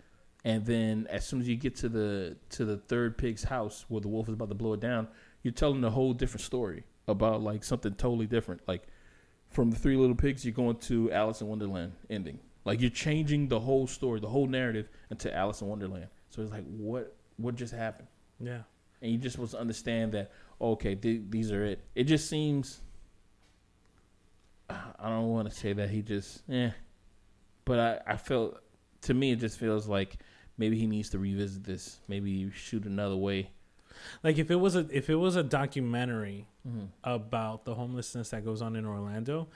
[0.44, 4.02] and then as soon as you get to the to the third pig's house where
[4.02, 5.08] the wolf is about to blow it down,
[5.44, 8.62] you're telling a whole different story about like something totally different.
[8.68, 8.84] Like
[9.50, 12.40] from the three little pigs, you're going to Alice in Wonderland ending.
[12.66, 16.08] Like you're changing the whole story, the whole narrative into Alice in Wonderland.
[16.30, 18.08] So it's like, what what just happened?
[18.40, 18.62] yeah,
[19.02, 21.80] And you just supposed to understand that, okay, th- these are it.
[21.96, 22.82] It just seems.
[24.70, 26.72] I don't want to say that he just, yeah,
[27.66, 28.60] but I I felt
[29.02, 30.18] to me it just feels like
[30.58, 32.00] maybe he needs to revisit this.
[32.08, 33.52] Maybe shoot another way.
[34.24, 36.88] like if it was a if it was a documentary Mm-hmm.
[37.06, 39.48] about the homelessness that goes on in Orlando,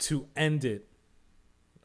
[0.00, 0.86] to end it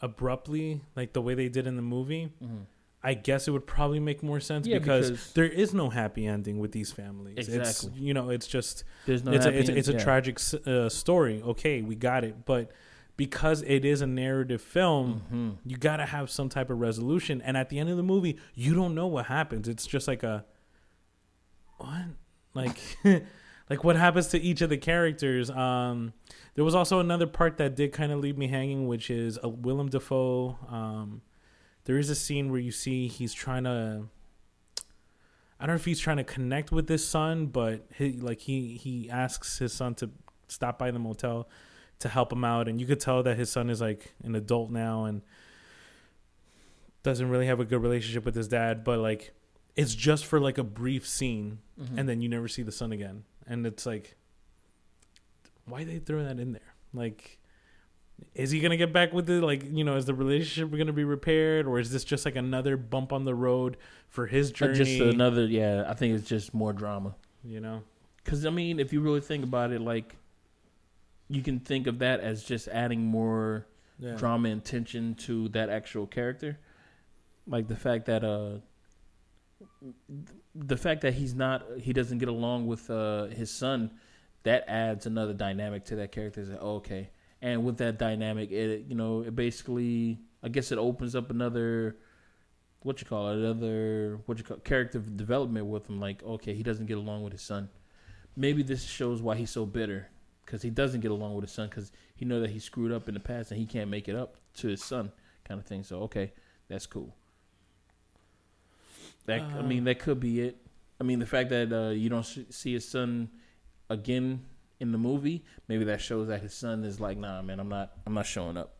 [0.02, 2.64] abruptly, like the way they did in the movie, Mm-hmm.
[3.06, 6.26] I guess it would probably make more sense Yeah, because, because- there is no happy
[6.26, 7.36] ending with these families.
[7.38, 8.02] It's Exactly.
[8.02, 9.32] you know, it's just There's no.
[9.32, 10.00] it's a, it's, it's a yeah.
[10.04, 11.42] tragic uh, story.
[11.42, 12.72] Okay, we got it, but
[13.18, 15.58] because it is a narrative film, Mhm.
[15.70, 17.42] you got to have some type of resolution.
[17.42, 19.68] And at the end of the movie, you don't know what happens.
[19.70, 20.44] It's just like a
[21.78, 22.06] what,
[22.54, 22.78] like,
[23.70, 25.50] like what happens to each of the characters.
[25.50, 26.14] Um,
[26.56, 29.50] there was also another part that did kind of leave me hanging, which is a
[29.50, 30.58] Willem Dafoe.
[30.70, 31.22] Um,
[31.86, 34.04] there is a scene where you see he's trying to.
[35.60, 38.76] I don't know if he's trying to connect with his son, but he like he
[38.76, 40.10] he asks his son to
[40.48, 41.48] stop by the motel
[42.00, 44.70] to help him out, and you could tell that his son is like an adult
[44.70, 45.22] now and
[47.04, 48.84] doesn't really have a good relationship with his dad.
[48.84, 49.34] But like,
[49.76, 51.98] it's just for like a brief scene, Mhm.
[52.00, 54.18] and then you never see the son again, and it's like,
[55.66, 56.74] why they throw that in there?
[56.94, 57.40] Like,
[58.34, 59.42] is he gonna get back with it?
[59.42, 62.78] Like, you know, is the relationship gonna be repaired, or is this just like another
[62.78, 63.78] bump on the road
[64.10, 64.78] for his Uh, journey?
[64.78, 65.46] Just another.
[65.46, 67.16] Yeah, I think it's just more drama.
[67.44, 67.84] you know,
[68.24, 70.16] Because I mean, if you really think about it, like
[71.28, 73.68] you can think of that as just adding more
[74.00, 74.16] yeah.
[74.16, 76.58] drama and tension to that actual character.
[77.48, 78.58] Like the fact that uh
[80.56, 83.92] the fact that he's not he doesn't get along with uh his son,
[84.44, 86.42] that adds another dynamic to that character.
[86.42, 87.10] It's like, oh, okay.
[87.46, 91.98] And with that dynamic, it you know, it basically I guess it opens up another
[92.84, 96.00] what you call it, another what you call character development with him.
[96.00, 97.70] Like, okay, he doesn't get along with his son.
[98.36, 100.10] Maybe this shows why he's so bitter
[100.46, 103.08] because he doesn't get along with his son because he know that he screwed up
[103.10, 105.12] in the past and he can't make it up to his son,
[105.46, 105.84] kind of thing.
[105.84, 106.34] So okay,
[106.70, 107.16] that's cool.
[109.26, 110.58] That I Uh, mean, that could be it.
[111.00, 113.30] I mean, the fact that uh, you don't see his son
[113.90, 114.46] again
[114.80, 117.94] in the movie, maybe that shows that his son is like, nah, man, I'm not,
[118.06, 118.76] I'm not showing up.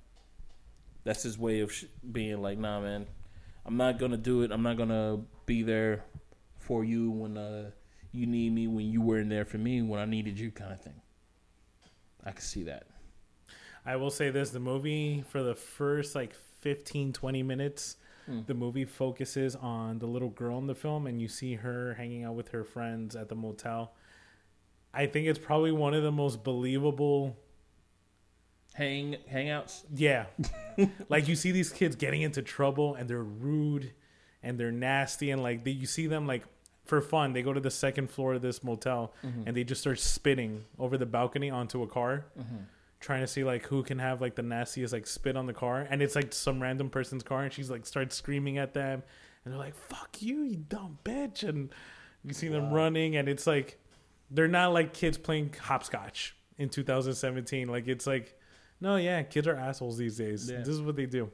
[1.04, 3.06] That's his way of sh- being like, nah, man,
[3.66, 4.52] I'm not gonna do it.
[4.52, 6.04] I'm not gonna be there
[6.58, 7.72] for you when uh,
[8.12, 10.82] you need me, when you weren't there for me when I needed you, kind of
[10.82, 11.02] thing.
[12.24, 12.88] I can see that.
[13.86, 18.40] I will say this: the movie for the first like 15, 20 minutes, Hmm.
[18.48, 22.24] the movie focuses on the little girl in the film, and you see her hanging
[22.24, 23.94] out with her friends at the motel.
[24.96, 27.38] I think it's probably one of the most believable.
[28.74, 29.84] Hang hangouts.
[29.94, 30.26] Yeah,
[31.10, 33.94] like you see these kids getting into trouble, and they're rude,
[34.42, 36.44] and they're nasty, and like they, you see them like
[36.86, 37.34] for fun.
[37.34, 39.44] They go to the second floor of this motel, mm-hmm.
[39.46, 42.26] and they just start spitting over the balcony onto a car.
[42.40, 42.64] Mm-hmm.
[43.02, 45.86] trying to see like who can have like the nastiest like spit on the car
[45.90, 49.04] and it's like some random person's car and she's like starts screaming at them
[49.44, 51.70] and they're like fuck you you dumb bitch and
[52.24, 53.78] you see them running and it's like
[54.32, 58.38] they're not like kids playing hopscotch in 2017 like it's like
[58.82, 60.60] no yeah kids are assholes these days Yeah.
[60.60, 61.30] this is what they do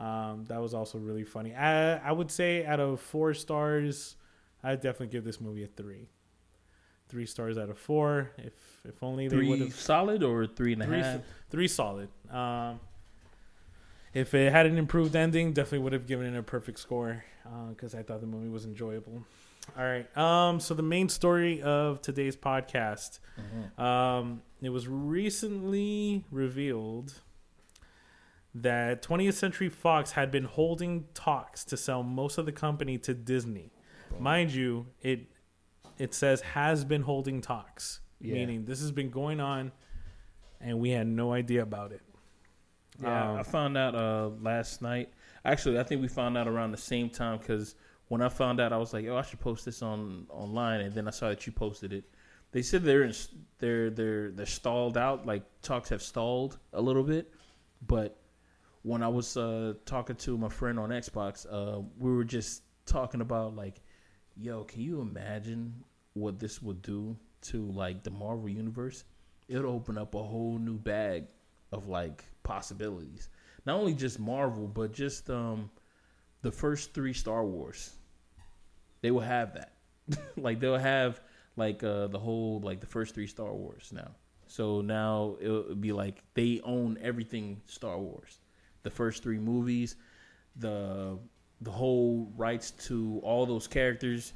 [0.00, 4.16] um, that was also really funny I, I would say out of four stars
[4.62, 6.08] i'd definitely give this movie a three
[7.08, 8.30] three stars out of four.
[8.38, 11.20] If if only they would have solid or three and a three, half?
[11.50, 12.08] three solid.
[12.30, 12.80] Um,
[14.14, 17.22] if it had an improved ending, definitely would have given it a perfect score
[17.68, 19.22] because I thought the movie was enjoyable.
[19.76, 20.16] All right.
[20.16, 23.78] Um, so the main story of today's podcast, Mhm.
[23.80, 27.20] um, it was recently revealed
[28.54, 33.14] that 20th Century Fox had been holding talks to sell most of the company to
[33.14, 33.72] Disney.
[34.18, 35.26] Mind you, it
[35.96, 38.34] it says has been holding talks, Yeah.
[38.34, 39.70] meaning this has been going on,
[40.60, 42.02] and we had no idea about it.
[43.00, 45.12] Yeah, Um, I found out uh, last night.
[45.44, 47.76] Actually, I think we found out around the same time because
[48.08, 50.94] when I found out, I was like, "Oh, I should post this on online." And
[50.94, 52.04] then I saw that you posted it.
[52.52, 53.14] They said they're in,
[53.58, 55.26] they're they're they're stalled out.
[55.26, 57.32] Like talks have stalled a little bit,
[57.86, 58.20] but
[58.82, 63.20] when I was uh, talking to my friend on Xbox, uh, we were just talking
[63.20, 63.80] about like,
[64.36, 69.04] "Yo, can you imagine what this would do to like the Marvel universe?
[69.48, 71.24] It'll open up a whole new bag
[71.72, 73.28] of like possibilities.
[73.66, 75.70] Not only just Marvel, but just um
[76.44, 77.90] the first three Star Wars.
[79.00, 79.72] They will have that.
[80.36, 81.22] like they'll have
[81.56, 84.10] like uh the whole like the first three Star Wars now.
[84.46, 88.40] So now it'll be like they own everything Star Wars.
[88.82, 89.96] The first three movies,
[90.56, 91.18] the
[91.62, 94.34] the whole rights to all those characters.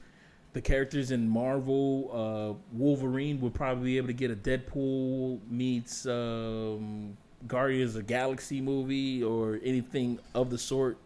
[0.54, 6.06] The characters in Marvel, uh, Wolverine would probably be able to get a Deadpool meets
[6.06, 10.96] um, Guardians of Galaxy movie or anything of the sort.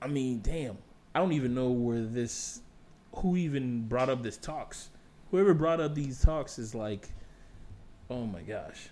[0.00, 0.78] I mean, damn,
[1.14, 2.60] I don't even know where this,
[3.16, 4.90] who even brought up this talks.
[5.30, 7.08] Whoever brought up these talks is like,
[8.08, 8.88] oh my gosh,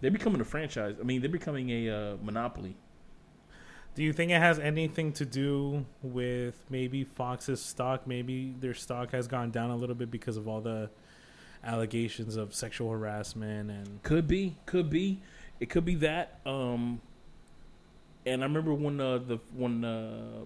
[0.00, 0.96] they're becoming a franchise.
[1.00, 2.76] I mean, they're becoming a uh, monopoly.
[3.94, 8.06] Do you think it has anything to do with maybe Fox's stock?
[8.06, 10.88] Maybe their stock has gone down a little bit because of all the
[11.62, 15.20] allegations of sexual harassment and Could be, could be,
[15.60, 16.40] it could be that.
[16.46, 17.02] Um,
[18.26, 20.44] and I remember when uh, the when uh,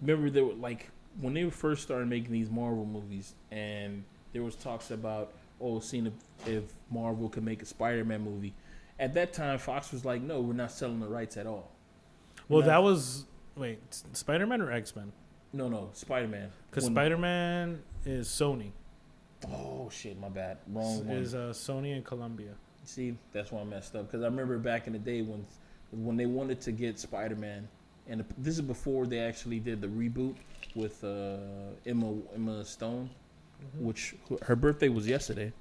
[0.00, 4.56] remember they were like when they first started making these Marvel movies, and there was
[4.56, 6.12] talks about oh, seeing if,
[6.46, 8.52] if Marvel could make a Spider-Man movie.
[8.98, 11.70] At that time, Fox was like, no, we're not selling the rights at all.
[12.48, 12.66] well, No.
[12.66, 13.24] that was
[13.56, 13.78] wait
[14.12, 15.12] Spider Man or X Men?
[15.52, 16.50] No, no, Spider-Man.
[16.70, 18.72] Because Spider Man is Sony,
[19.52, 20.58] Oh shit, my bad.
[20.68, 21.16] Wrong one.
[21.16, 22.54] is uh, Sony and Columbia.
[22.84, 25.44] See, that's why I messed up because I remember back in the day when
[25.92, 27.68] when they wanted to get Spider Man,
[28.08, 30.36] and this is before they actually did the reboot
[30.74, 31.36] with uh,
[31.86, 33.10] Emma Emma Stone,
[33.78, 35.52] which her birthday was yesterday.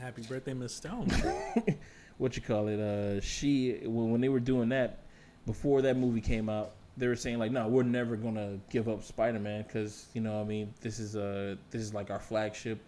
[0.00, 1.10] Happy birthday, Miss Stone.
[2.20, 2.78] What you call it?
[2.78, 4.98] Uh, she when, when they were doing that
[5.46, 9.02] before that movie came out, they were saying like, no, we're never gonna give up
[9.02, 12.78] Spider Man because you know, I mean, this is uh this is like our flagship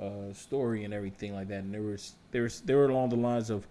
[0.00, 1.64] uh, story and everything like that.
[1.64, 3.66] And there was there was they were along the lines of,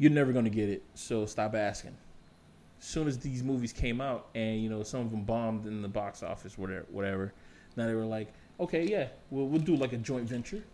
[0.00, 1.94] you're never gonna get it, so stop asking.
[2.80, 5.82] As soon as these movies came out, and you know some of them bombed in
[5.82, 7.34] the box office, whatever, whatever.
[7.76, 10.64] Now they were like, okay, yeah, we'll we'll do like a joint venture.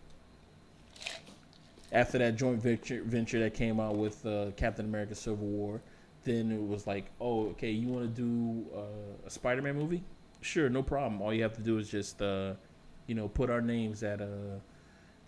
[1.91, 5.81] After that joint venture venture that came out with uh, Captain America: Civil War,
[6.23, 10.03] then it was like, oh, okay, you want to do uh, a Spider-Man movie?
[10.39, 11.21] Sure, no problem.
[11.21, 12.53] All you have to do is just, uh,
[13.07, 14.59] you know, put our names at uh,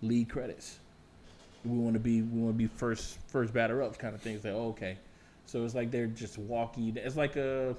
[0.02, 0.80] lead credits.
[1.65, 4.43] We want to be, we want to be first, first batter up, kind of things.
[4.43, 4.98] Like, oh, okay,
[5.45, 6.95] so it's like they're just walking.
[6.95, 7.76] It's like a,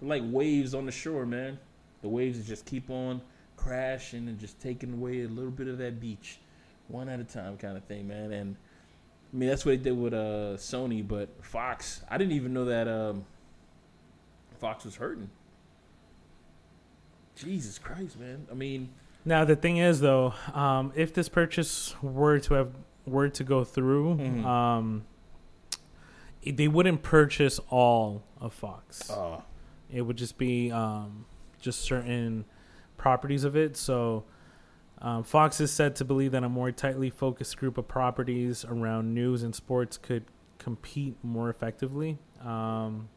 [0.00, 1.58] like waves on the shore, man.
[2.02, 3.20] The waves just keep on
[3.56, 6.38] crashing and just taking away a little bit of that beach,
[6.86, 8.32] one at a time, kind of thing, man.
[8.32, 8.56] And
[9.32, 12.02] I mean, that's what they did with uh, Sony, but Fox.
[12.08, 13.24] I didn't even know that um,
[14.58, 15.28] Fox was hurting.
[17.36, 18.46] Jesus Christ, man!
[18.50, 18.88] I mean,
[19.24, 22.70] Now the thing is, though, um, if this purchase were to have
[23.10, 24.44] were to go through, Mhm.
[24.44, 25.04] um,
[26.44, 29.10] they wouldn't purchase all of Fox.
[29.10, 29.40] uh,
[29.90, 31.24] It would just be um,
[31.60, 32.44] just certain
[32.96, 33.76] properties of it.
[33.76, 34.24] So
[35.00, 39.14] um, Fox is said to believe that a more tightly focused group of properties around
[39.14, 40.24] news and sports could
[40.58, 42.18] compete more effectively.
[42.44, 43.08] Um,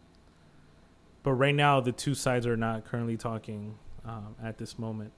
[1.24, 5.12] but right now, the two sides are not currently talking um, at this moment.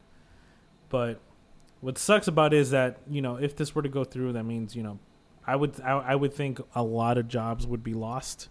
[0.90, 1.20] But
[1.84, 4.44] what sucks about it is that you know if this were to go through, that
[4.46, 4.98] means you know
[5.46, 8.50] I would I, I would think a lot of jobs would be lost.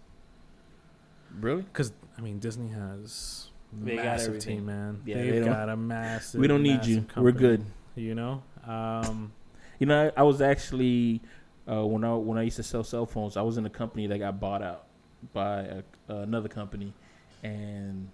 [1.40, 1.62] really?
[1.62, 4.56] Because I mean, Disney has They massive everything.
[4.58, 5.00] team, man.
[5.06, 6.40] Yeah, they They've don't- got a massive.
[6.40, 7.00] we don't need you.
[7.08, 7.64] massive We're good.
[7.96, 8.42] You know.
[8.66, 9.32] Um,
[9.78, 11.20] You know, I, I was actually
[11.70, 14.06] uh, when I when I used to sell cell phones, I was in a company
[14.08, 14.84] that got bought out
[15.32, 16.92] by a, another company,
[17.42, 18.08] and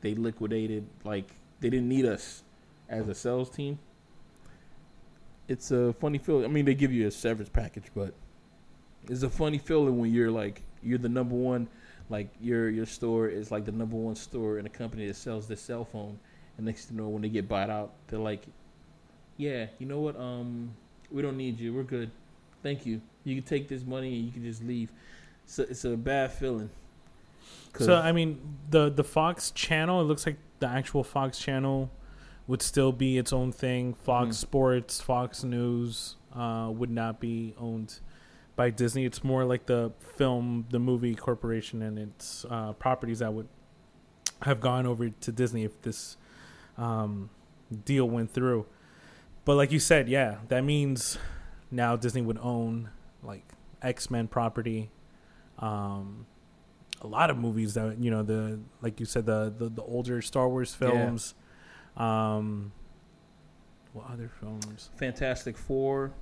[0.00, 0.86] they liquidated.
[1.04, 2.44] Like they didn't need us
[2.88, 3.78] as a sales team,
[5.48, 6.44] it's a funny feeling.
[6.44, 8.14] I mean, they give you a severance package, but
[9.08, 11.68] it's a funny feeling when you're like you're the number one,
[12.10, 15.48] like your your store is like the number one store in a company that sells
[15.48, 16.18] this cell phone,
[16.56, 18.44] and next you know, when they get bought out, they're like,
[19.38, 20.16] yeah, you know what?
[20.16, 20.74] Um,
[21.10, 21.74] we don't need you.
[21.74, 22.10] We're good.
[22.62, 23.00] Thank you.
[23.24, 24.92] You can take this money and you can just leave.
[25.46, 26.70] So it's a bad feeling.
[27.78, 28.40] So I mean,
[28.70, 30.02] the the Fox channel.
[30.02, 31.90] It looks like the actual Fox channel
[32.48, 33.94] would still be its own thing.
[33.94, 34.40] Fox Mhm.
[34.40, 38.00] Sports, Fox News uh, would not be owned
[38.56, 39.04] by Disney.
[39.04, 43.48] It's more like the film, the movie corporation, and its uh, properties that would
[44.42, 46.16] have gone over to Disney if this
[46.76, 47.30] um,
[47.84, 48.66] deal went through.
[49.44, 51.18] But like you said, yeah, that means
[51.70, 52.90] now Disney would own
[53.22, 53.44] like
[53.82, 54.90] X Men property.
[55.58, 56.26] Um,
[57.00, 60.20] a lot of movies that you know the like you said the the, the older
[60.22, 61.34] Star Wars films.
[61.98, 62.72] Um,
[63.92, 64.90] what other films?
[64.96, 66.12] Fantastic Four,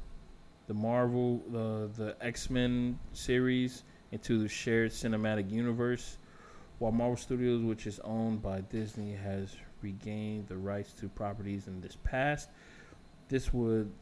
[0.66, 6.16] the Marvel, the the X Men series into the shared cinematic universe,
[6.78, 11.80] while Marvel Studios, which is owned by Disney, has regained the rights to properties in
[11.80, 12.48] this past.
[13.28, 13.92] This would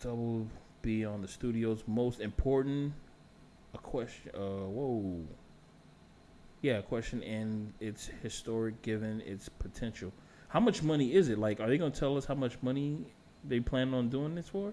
[0.00, 0.46] double
[0.82, 2.92] be on the studio's most important.
[3.74, 4.30] A question.
[4.34, 5.26] Uh, whoa.
[6.62, 10.12] Yeah, a question, and it's historic given its potential.
[10.48, 11.38] How much money is it?
[11.38, 12.98] Like, are they gonna tell us how much money
[13.44, 14.72] they plan on doing this for?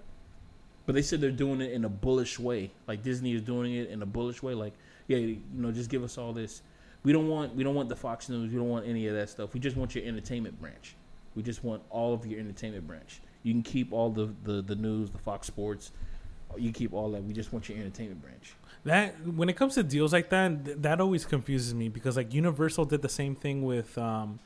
[0.86, 2.72] But they said they're doing it in a bullish way.
[2.88, 4.54] Like Disney is doing it in a bullish way.
[4.54, 4.74] Like,
[5.08, 6.62] yeah, you know, just give us all this.
[7.04, 8.52] We don't want we don't want the Fox News.
[8.52, 9.54] We don't want any of that stuff.
[9.54, 10.96] We just want your entertainment branch.
[11.36, 13.22] We just want all of your entertainment branch.
[13.44, 15.92] You can keep all the the, the news, the Fox Sports.
[16.58, 17.24] You keep all that.
[17.24, 18.56] We just want your entertainment branch.
[18.86, 22.34] That when it comes to deals like that, th- that always confuses me because like
[22.34, 24.40] Universal did the same thing with um,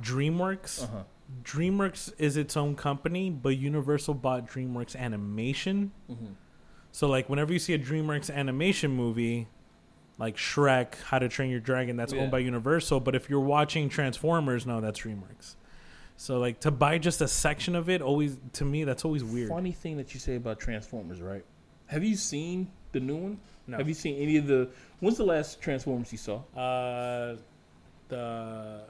[0.00, 0.84] DreamWorks.
[0.84, 1.02] Uh huh.
[1.44, 5.92] DreamWorks is its own company, but Universal bought DreamWorks Animation.
[6.08, 6.32] hmm
[6.90, 9.48] So like whenever you see a DreamWorks animation movie,
[10.18, 12.20] like Shrek, How to Train Your Dragon, that's Yeah.
[12.20, 13.00] owned by Universal.
[13.00, 15.56] But if you're watching Transformers, no, that's DreamWorks.
[16.16, 19.48] So like to buy just a section of it, always to me that's always weird.
[19.48, 21.44] Funny thing that you say about Transformers, right?
[21.86, 23.40] Have you seen the new one?
[23.66, 23.78] No.
[23.78, 24.68] Have you seen any of the?
[25.00, 26.42] When's the last Transformers you saw?
[26.54, 27.36] Uh,
[28.08, 28.82] the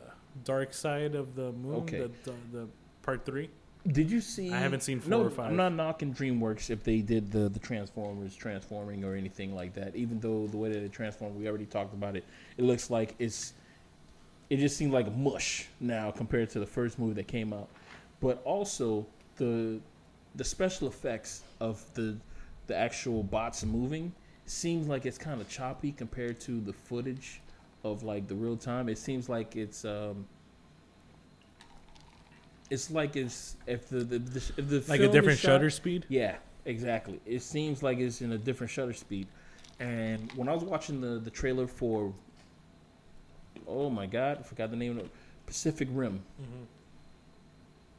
[0.44, 1.98] Dark Side of the Moon, Okay.
[1.98, 2.68] the, the, the
[3.02, 3.50] part three.
[3.86, 4.52] Did you see?
[4.52, 5.50] I haven't seen four no, or five.
[5.50, 9.96] I'm not knocking DreamWorks if they did the the Transformers transforming or anything like that.
[9.96, 12.24] Even though the way that it transformed, we already talked about it.
[12.56, 13.54] It looks like it's.
[14.50, 17.68] It just seemed like mush now compared to the first movie that came out,
[18.20, 19.04] but also
[19.36, 19.80] the
[20.36, 22.16] the special effects of the
[22.68, 24.12] the actual bots moving
[24.46, 27.40] seems like it's kind of choppy compared to the footage
[27.84, 28.88] of like the real time.
[28.88, 30.26] It seems like it's um
[32.70, 36.06] it's like it's if the the, the if the Like a different shot- shutter speed.
[36.08, 37.20] Yeah, exactly.
[37.26, 39.26] It seems like it's in a different shutter speed.
[39.80, 42.12] And when I was watching the the trailer for
[43.66, 45.10] oh my god, I forgot the name of it,
[45.46, 46.22] Pacific Rim.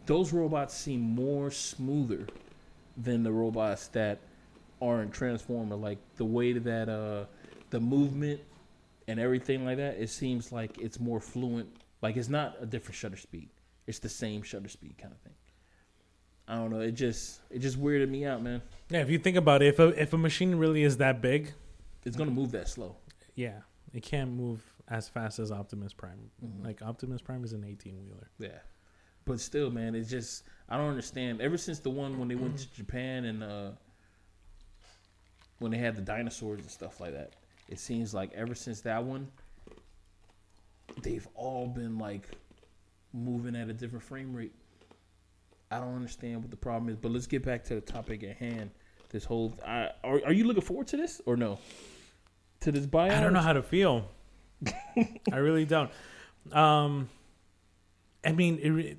[0.06, 2.28] Those robots seem more smoother
[2.98, 4.20] than the robots that
[4.82, 5.76] are in Transformer.
[5.76, 7.26] Like the way that uh
[7.70, 8.42] the movement
[9.08, 11.70] and everything like that, it seems like it's more fluent.
[12.02, 13.50] Like it's not a different shutter speed.
[13.88, 15.34] It's the same shutter speed kind of thing.
[16.48, 16.82] I don't know.
[16.82, 18.62] It just it just weirded me out, man.
[18.90, 21.54] Yeah, if you think about it, if a if a machine really is that big,
[22.06, 22.98] It's gonna move that slow.
[23.36, 23.60] yeah,
[23.94, 26.30] it can't move as fast as Optimus Prime.
[26.44, 26.66] Mhm.
[26.66, 28.30] Like Optimus Prime is an eighteen wheeler.
[28.40, 28.60] Yeah,
[29.24, 31.40] but still, man, it's just I don't understand.
[31.40, 33.72] Ever since the one when they went to Japan and uh,
[35.60, 37.34] when they had the dinosaurs and stuff like that,
[37.74, 39.28] it seems like ever since that one,
[41.02, 42.30] they've all been like
[43.14, 44.54] moving at a different frame rate.
[45.72, 48.38] I don't understand what the problem is, but let's get back to the topic at
[48.38, 48.70] hand.
[49.10, 51.58] This whole, I, are are you looking forward to this or no?
[52.60, 53.10] To this buyout?
[53.10, 54.08] I don't know how to feel.
[55.32, 55.90] I really don't.
[56.52, 57.10] Um,
[58.24, 58.98] I mean, it,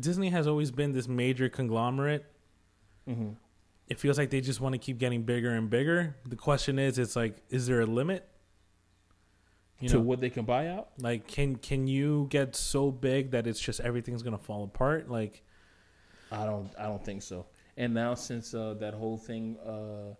[0.00, 2.24] Disney has always been this major conglomerate.
[3.06, 3.32] hmm
[3.88, 6.16] It feels like they just want to keep getting bigger and bigger.
[6.28, 8.28] The question is, it's like, is there a limit?
[9.78, 10.88] You to know, what they can buy out?
[11.00, 15.10] like can can you get so big that it's just everything's gonna fall apart?
[15.10, 15.42] Like,
[16.32, 17.46] I don't I don't think so.
[17.76, 20.14] And now since uh, that whole thing, uh,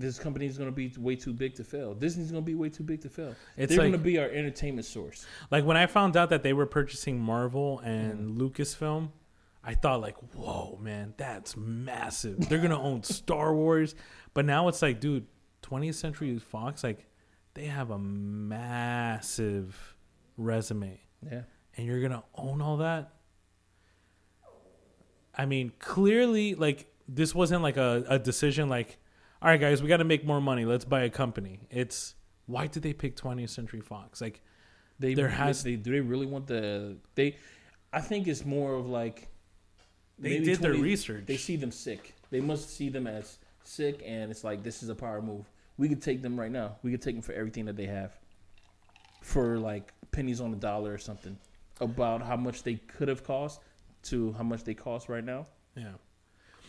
[0.00, 1.94] this company is going to be way too big to fail.
[1.94, 3.36] Disney's going to be way too big to fail.
[3.56, 5.24] It's They're like- going to be our entertainment source.
[5.52, 9.10] like when I found out that they were purchasing Marvel and Lucasfilm,
[9.66, 12.48] I thought like, whoa, man, that's massive.
[12.48, 13.94] They're gonna own Star Wars,
[14.34, 15.26] but now it's like, dude,
[15.62, 17.06] 20th Century Fox, like,
[17.54, 19.96] they have a massive
[20.36, 21.42] resume, Yeah.
[21.76, 23.12] and you're gonna own all that.
[25.36, 28.68] I mean, clearly, like this wasn't like a, a decision.
[28.68, 28.98] Like,
[29.42, 30.64] all right, guys, we got to make more money.
[30.64, 31.66] Let's buy a company.
[31.70, 32.14] It's
[32.46, 34.20] why did they pick 20th Century Fox?
[34.20, 34.42] Like,
[34.98, 37.36] They There has- they do they really want the they.
[37.92, 39.28] I think it's more of like
[40.18, 41.24] they did their research.
[41.26, 42.14] They see them sick.
[42.30, 45.44] They must see them as sick, and it's like this is a power move.
[45.76, 46.76] We could take them right now.
[46.82, 48.16] We could take them for everything that they have,
[49.22, 51.36] for like pennies on the dollar or something.
[51.80, 53.60] About how much they could have cost
[54.04, 55.46] to how much they cost right now.
[55.76, 55.92] yeah.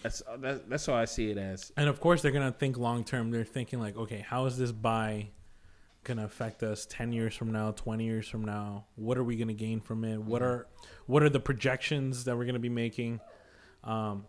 [0.02, 1.72] That's uh, that, that's how I see it as.
[1.78, 3.32] And of course, they're gonna think long term.
[3.32, 5.30] They're thinking like, okay, how is this buy
[6.04, 8.86] gonna affect us ten years from now, twenty years from now?
[8.96, 10.18] What are we gonna gain from it?
[10.18, 10.68] What are
[11.08, 13.20] what are the projections that we're gonna be making?
[13.86, 14.26] Um,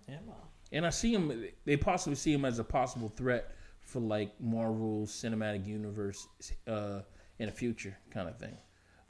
[0.73, 1.47] And I see them.
[1.65, 6.27] They possibly see him as a possible threat for like Marvel Cinematic Universe
[6.67, 7.01] uh,
[7.39, 8.57] in the future, kind of thing.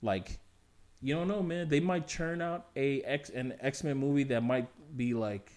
[0.03, 0.39] Like,
[1.01, 1.69] you don't know, man.
[1.69, 5.51] They might churn out a X an X Men movie that might be like,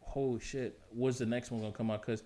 [0.00, 2.02] holy shit, what's the next one gonna come out?
[2.02, 2.22] Because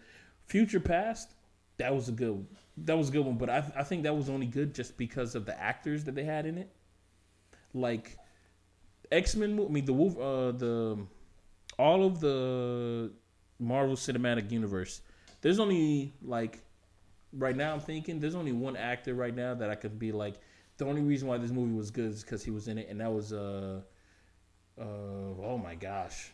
[0.47, 1.35] Future Past,
[1.77, 2.47] that was a good,
[2.79, 3.37] that was a good one.
[3.37, 6.25] But I I think that was only good just because of the actors that they
[6.25, 6.71] had in it.
[7.75, 8.17] Like
[9.13, 10.99] X Men, I mean the Wolf, uh, the
[11.79, 13.13] all of the
[13.59, 15.03] Marvel Cinematic Universe.
[15.41, 16.61] There's only like
[17.33, 20.37] right now I'm thinking there's only one actor right now that I could be like
[20.79, 23.01] the only reason why this movie was good is because he was in it, and
[23.01, 23.81] that was uh
[24.79, 26.33] uh oh my gosh,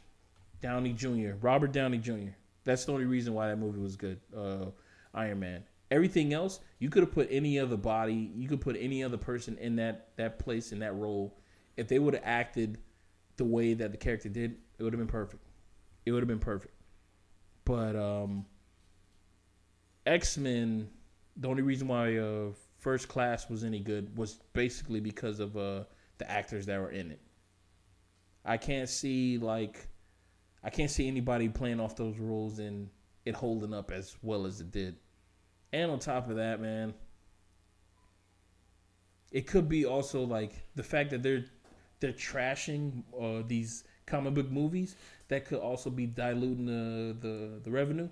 [0.60, 1.34] Downey Jr.
[1.40, 2.32] Robert Downey Jr.
[2.64, 4.20] That's the only reason why that movie was good.
[4.36, 4.66] Uh,
[5.14, 5.64] Iron Man.
[5.90, 9.58] Everything else, you could have put any other body, you could put any other person
[9.58, 11.38] in that that place in that role.
[11.76, 12.78] If they would have acted
[13.36, 15.44] the way that the character did, it would have been perfect.
[16.04, 16.74] It would have been perfect.
[17.64, 18.46] But um
[20.04, 20.90] X Men,
[21.36, 25.84] the only reason why uh, First Class was any good was basically because of uh,
[26.18, 27.20] the actors that were in it.
[28.44, 29.86] I can't see like,
[30.64, 32.90] I can't see anybody playing off those roles and
[33.24, 34.96] it holding up as well as it did.
[35.72, 36.92] And on top of that, man,
[39.30, 41.44] it could be also like the fact that they're
[42.00, 44.96] they're trashing uh, these comic book movies
[45.28, 48.08] that could also be diluting the, the the revenue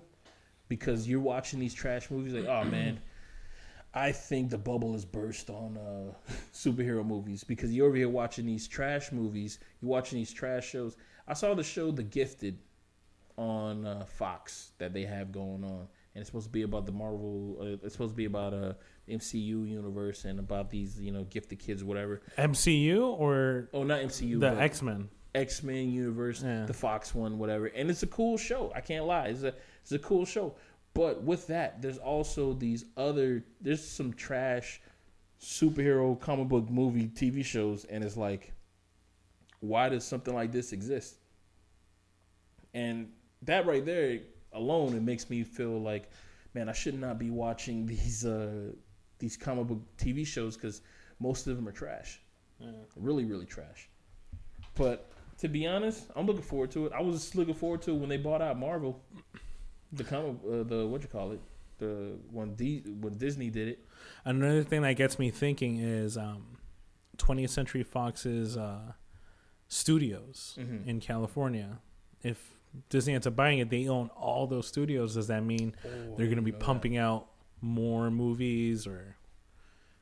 [0.67, 2.99] because you're watching these trash movies like oh man
[3.93, 6.13] i think the bubble is burst on uh,
[6.53, 9.59] superhero movies because you're over here watching these trash movies.
[9.81, 10.95] You're watching these trash shows.
[11.27, 12.57] I saw the show the gifted
[13.37, 15.87] on uh, fox that they have going on.
[16.13, 18.73] And it's supposed to be about the marvel uh, it's supposed to be about uh,
[19.09, 22.21] mcu universe and about these you know gifted kids whatever.
[22.37, 25.09] MCU or oh not mcu the X Men?
[25.33, 26.65] X Men universe, Yeah.
[26.65, 27.67] the Fox one, whatever.
[27.67, 28.71] And it's a cool show.
[28.75, 29.27] I can't lie.
[29.27, 30.55] It's a it's a cool show.
[30.93, 34.81] But with that, there's also these other there's some trash
[35.41, 38.53] superhero comic book movie TV shows, and it's like,
[39.61, 41.15] why does something like this exist?
[42.73, 43.11] And
[43.43, 44.19] that right there
[44.53, 46.09] alone, it makes me feel like,
[46.53, 48.71] man, I should not be watching these uh
[49.19, 50.81] these comic book TV shows because
[51.19, 52.19] most of them are trash,
[52.95, 53.87] really, really trash.
[54.75, 55.11] But
[55.41, 56.93] to be honest, I'm looking forward to it.
[56.95, 59.01] I was looking forward to it when they bought out Marvel,
[59.91, 61.41] the comic, uh, the what you call it,
[61.79, 63.85] the when D, when Disney did it.
[64.25, 66.57] Another thing that gets me thinking is um,
[67.17, 68.93] 20th Century Fox's uh,
[69.67, 70.85] studios Mhm.
[70.87, 71.79] in California.
[72.23, 72.51] If
[72.89, 75.15] Disney ends up buying it, they own all those studios.
[75.15, 77.27] Does that mean they're going to be pumping out
[77.61, 79.17] more movies, or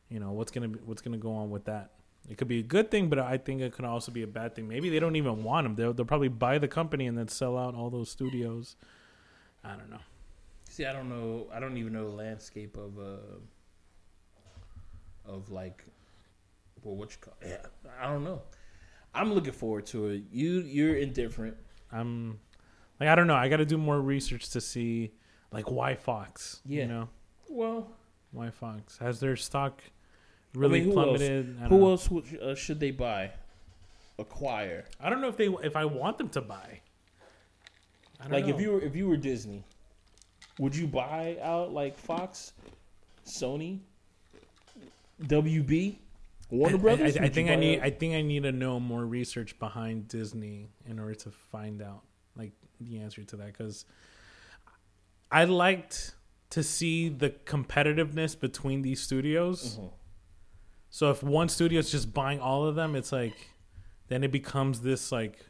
[0.10, 1.92] you know what's going to what's going to go on with that?
[2.28, 4.56] It could be a good thing, but I think it could also be a bad
[4.56, 4.68] thing.
[4.68, 5.76] Maybe they don't even want them.
[5.76, 8.76] They'll, they'll probably buy the company and then sell out all those studios.
[9.64, 10.00] I don't know.
[10.70, 11.48] See, I don't know.
[11.52, 13.40] I don't even know the landscape of uh
[15.26, 15.84] of like,
[16.84, 17.34] well, what you call?
[17.46, 17.66] Yeah,
[18.00, 18.42] I don't know.
[19.14, 20.24] I'm looking forward to it.
[20.32, 21.58] You you're indifferent.
[21.92, 22.40] I'm
[23.00, 23.36] like I don't know.
[23.36, 25.12] I got to do more research to see
[25.52, 26.62] like why Fox.
[26.66, 26.84] Yeah.
[26.84, 27.10] You know
[27.50, 27.88] Well,
[28.32, 29.82] why Fox has their stock
[30.56, 30.94] really who else?
[30.94, 31.58] plummeted.
[31.58, 31.90] I don't who know.
[31.92, 33.32] else would, uh, should they buy?
[34.18, 34.86] Acquire.
[35.00, 36.82] I don't know if they if I want them to buy.
[38.20, 38.56] I don't Like know.
[38.56, 39.64] if you were if you were Disney,
[40.60, 42.52] would you buy out like Fox,
[43.26, 43.80] Sony,
[45.24, 45.98] WB,
[46.50, 47.18] Warner I- Brothers?
[47.18, 49.58] I, I, you think I need out- I think I need to know more research
[49.60, 52.02] behind Disney in order to find out
[52.36, 53.86] like the answer to that because
[55.32, 56.16] I liked
[56.52, 59.78] to see the competitiveness between these studios.
[59.78, 59.92] Mhm.
[60.90, 63.34] So if one studio is just buying all of them, it's like
[64.08, 65.46] then it becomes this like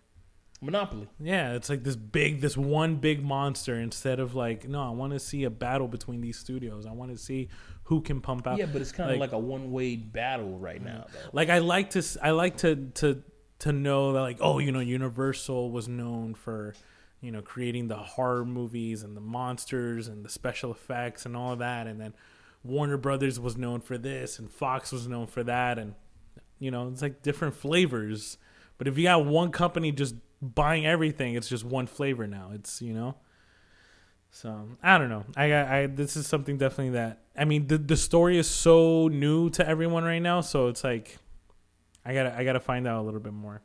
[0.62, 1.08] Monopoly.
[1.22, 5.14] yeah, it's like this big this one big monster instead of like no, I want
[5.14, 6.86] to see a battle between these studios.
[6.86, 7.48] I want to see
[7.84, 8.58] who can pump out.
[8.58, 11.06] Yeah, but it's kind of like- like, a one way battle right now.
[11.14, 11.30] Though.
[11.32, 13.24] Like I like to I like to to
[13.60, 16.76] to know that like oh you know Universal was known for
[17.22, 21.54] you know creating the horror movies and the monsters and the special effects and all
[21.54, 22.14] of that and then
[22.64, 25.80] Warner Brothers was known for this and Fox was known for that.
[25.80, 25.95] And
[26.60, 28.38] you know it's like different flavors.
[28.78, 32.51] But if you got one company just buying everything it's just one flavor now.
[32.53, 33.16] It's you know?
[34.32, 35.26] So I don't know.
[35.36, 39.49] I I this is something definitely that I mean the the story is so new
[39.51, 40.41] to everyone right now.
[40.41, 41.18] So it's like
[42.05, 43.62] I gotta I gotta find out a little bit more.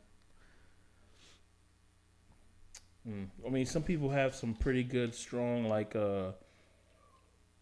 [3.07, 3.27] Mm.
[3.45, 6.31] I mean, some people have some pretty good, strong, like, uh,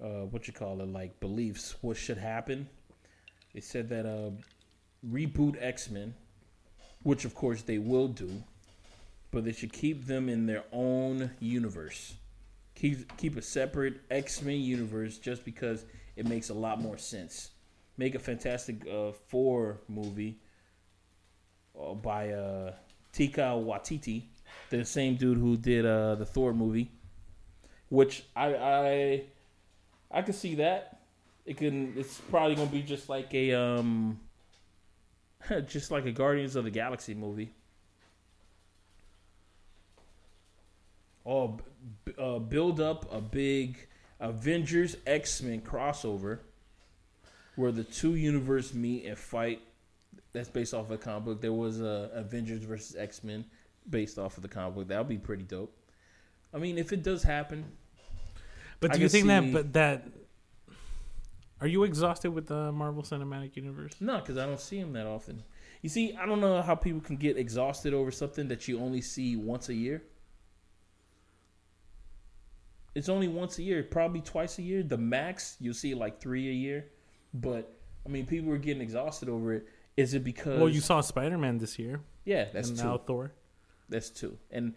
[0.04, 1.76] uh, what you call it, like beliefs.
[1.82, 2.68] What should happen?
[3.54, 4.32] They said that uh,
[5.10, 6.14] reboot X Men,
[7.04, 8.44] which of course they will do,
[9.32, 12.16] but they should keep them in their own universe.
[12.76, 15.86] Keep keep a separate X Men universe just because
[16.16, 17.52] it makes a lot more sense.
[17.98, 20.40] Make a Fantastic uh, Four movie
[21.80, 22.74] uh, by uh,
[23.14, 24.24] Taika Waititi
[24.70, 26.92] the same dude who did uh, the Thor movie,
[27.90, 29.24] which I I
[30.14, 31.00] I could see that.
[31.46, 31.94] It can.
[31.98, 34.20] It's probably gonna be just like a um,
[35.68, 37.52] just like a Guardians of the Galaxy movie.
[41.26, 41.60] Oh,
[42.18, 43.88] uh, build up a big
[44.20, 46.40] Avengers X Men crossover
[47.56, 49.62] where the two universe meet and fight.
[50.32, 51.42] That's based off of a comic book.
[51.42, 53.46] There was a Avengers versus X Men
[53.90, 54.88] based off of the comic book.
[54.88, 55.76] That would be pretty dope.
[56.54, 57.66] I mean, if it does happen,
[58.80, 60.08] But I do you can think that but that
[61.62, 63.94] are you exhausted with the Marvel Cinematic Universe?
[64.02, 65.44] no, because I don't see him that often.
[65.82, 69.02] You see, I don't know how people can get exhausted over something that you only
[69.02, 70.04] see once a year.
[72.96, 74.84] It's only once a year, probably twice a year.
[74.84, 76.88] The max you'll see like three a year,
[77.34, 77.74] but
[78.06, 79.66] I mean, people are getting exhausted over it.
[79.98, 80.60] Is it because?
[80.60, 82.84] Well, you saw Spider Man this year, yeah, that's and two.
[82.84, 83.32] now Thor.
[83.90, 84.38] That's two.
[84.52, 84.74] And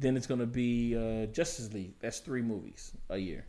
[0.00, 1.94] then it's to be uh, Justice League.
[2.00, 3.44] That's three movies a year.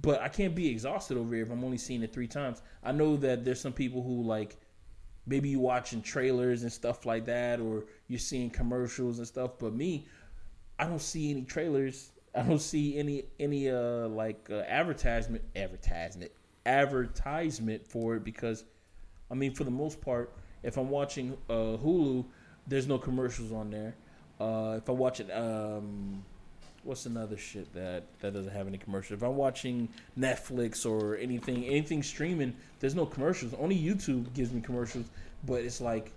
[0.00, 2.62] But I can't be exhausted over here if I'm only seeing it three times.
[2.84, 4.56] I know that there's some people who like
[5.26, 9.52] maybe you watching trailers and stuff like that, or you're seeing commercials and stuff.
[9.58, 10.06] But me,
[10.78, 12.10] I don't see any trailers.
[12.34, 16.32] I don't see any any uh like uh, advertisement advertisement
[16.64, 18.64] advertisement for it because
[19.30, 22.24] I mean for the most part if I'm watching uh Hulu
[22.66, 23.96] there's no commercials on there.
[24.42, 26.24] Uh if I watch it um
[26.84, 29.18] what's another shit that that doesn't have any commercials?
[29.18, 29.88] If I'm watching
[30.18, 33.54] Netflix or anything anything streaming there's no commercials.
[33.54, 35.06] Only YouTube gives me commercials,
[35.44, 36.12] but it's like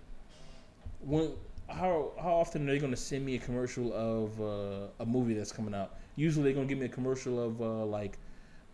[1.00, 1.32] when
[1.68, 5.34] how how often are they going to send me a commercial of uh, a movie
[5.34, 5.96] that's coming out?
[6.16, 8.18] Usually they're going to give me a commercial of uh, like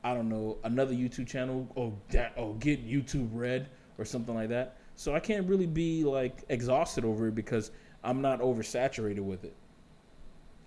[0.05, 4.49] I don't know another YouTube channel or that oh get YouTube Red or something like
[4.49, 4.77] that.
[4.97, 7.71] So I can't really be like exhausted over it because
[8.05, 9.55] I'm not oversaturated with it.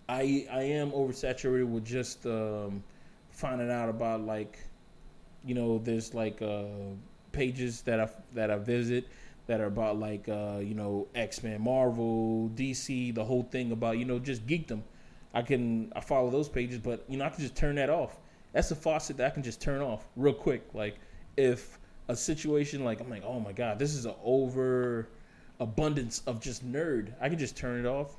[0.07, 2.83] I I am oversaturated with just um,
[3.29, 4.59] finding out about like
[5.43, 6.65] you know there's like uh,
[7.31, 9.07] pages that I that I visit
[9.47, 13.97] that are about like uh, you know X Men, Marvel, DC, the whole thing about
[13.97, 14.81] you know just geekdom.
[15.33, 18.17] I can I follow those pages, but you know I can just turn that off.
[18.53, 20.63] That's a faucet that I can just turn off real quick.
[20.73, 20.95] Like
[21.35, 21.77] if
[22.07, 25.09] a situation like I'm like oh my god this is an over
[25.59, 28.15] abundance of just nerd, I can just turn it off,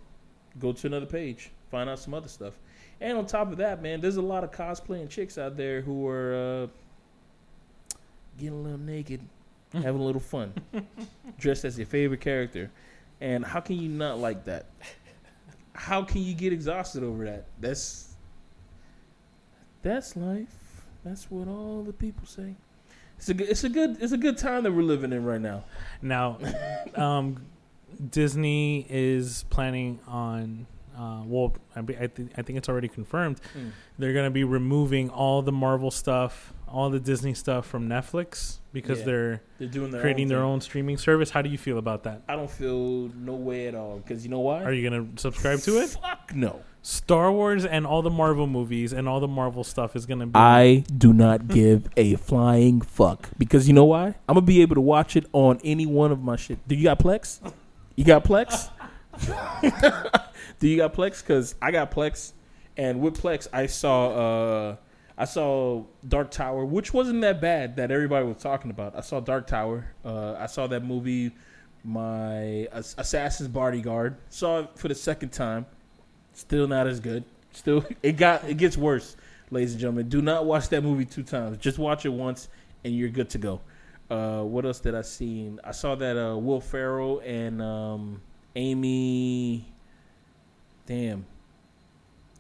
[0.58, 2.54] go to another page, find out some other stuff.
[3.00, 6.06] And on top of that, man, there's a lot of cosplaying chicks out there who
[6.08, 7.96] are uh,
[8.38, 9.20] getting a little naked,
[9.72, 10.54] having a little fun,
[11.38, 12.70] dressed as your favorite character.
[13.20, 14.66] And how can you not like that?
[15.74, 17.46] How can you get exhausted over that?
[17.60, 18.14] That's
[19.82, 20.84] that's life.
[21.04, 22.54] That's what all the people say.
[23.18, 25.40] It's a good, it's a good it's a good time that we're living in right
[25.40, 25.64] now.
[26.02, 26.38] Now,
[26.94, 27.44] um,
[28.10, 30.66] Disney is planning on.
[30.96, 33.38] Uh, well, I, I, th- I think it's already confirmed.
[33.54, 33.72] Mm.
[33.98, 38.60] They're going to be removing all the Marvel stuff, all the Disney stuff from Netflix
[38.72, 39.04] because Yeah.
[39.04, 41.28] they're They're doing their creating own their own streaming service.
[41.28, 42.22] How do you feel about that?
[42.26, 44.62] I don't feel no way at all because you know why?
[44.64, 45.88] Are you going to subscribe to it?
[45.88, 46.62] Fuck no.
[46.86, 50.30] Star Wars and all the Marvel movies and all the Marvel stuff is to be.
[50.36, 54.14] I do not give a flying fuck because you know why?
[54.28, 56.60] I'm gonna be able to watch it on any one of my shit.
[56.68, 57.40] Do you got Plex?
[57.96, 58.70] You got Plex?
[60.60, 61.22] Do you got Plex?
[61.22, 62.34] Because I got Plex,
[62.76, 64.76] and with Plex, I saw uh,
[65.18, 68.94] I saw Dark Tower, which wasn't that bad that everybody was talking about.
[68.94, 69.86] I saw Dark Tower.
[70.04, 71.32] Uh, I saw that movie,
[71.82, 74.18] my Ass- Assassin's Bodyguard.
[74.28, 75.66] Saw it for the second time.
[76.36, 77.24] Still not as good.
[77.52, 79.16] Still, it got it gets worse,
[79.50, 80.10] ladies and gentlemen.
[80.10, 81.56] Do not watch that movie two times.
[81.56, 82.50] Just watch it once,
[82.84, 83.60] and you're good to go.
[84.10, 85.50] Uh, what else did I see?
[85.64, 88.20] I saw that uh, Will Ferrell and um,
[88.54, 89.72] Amy.
[90.84, 91.24] Damn.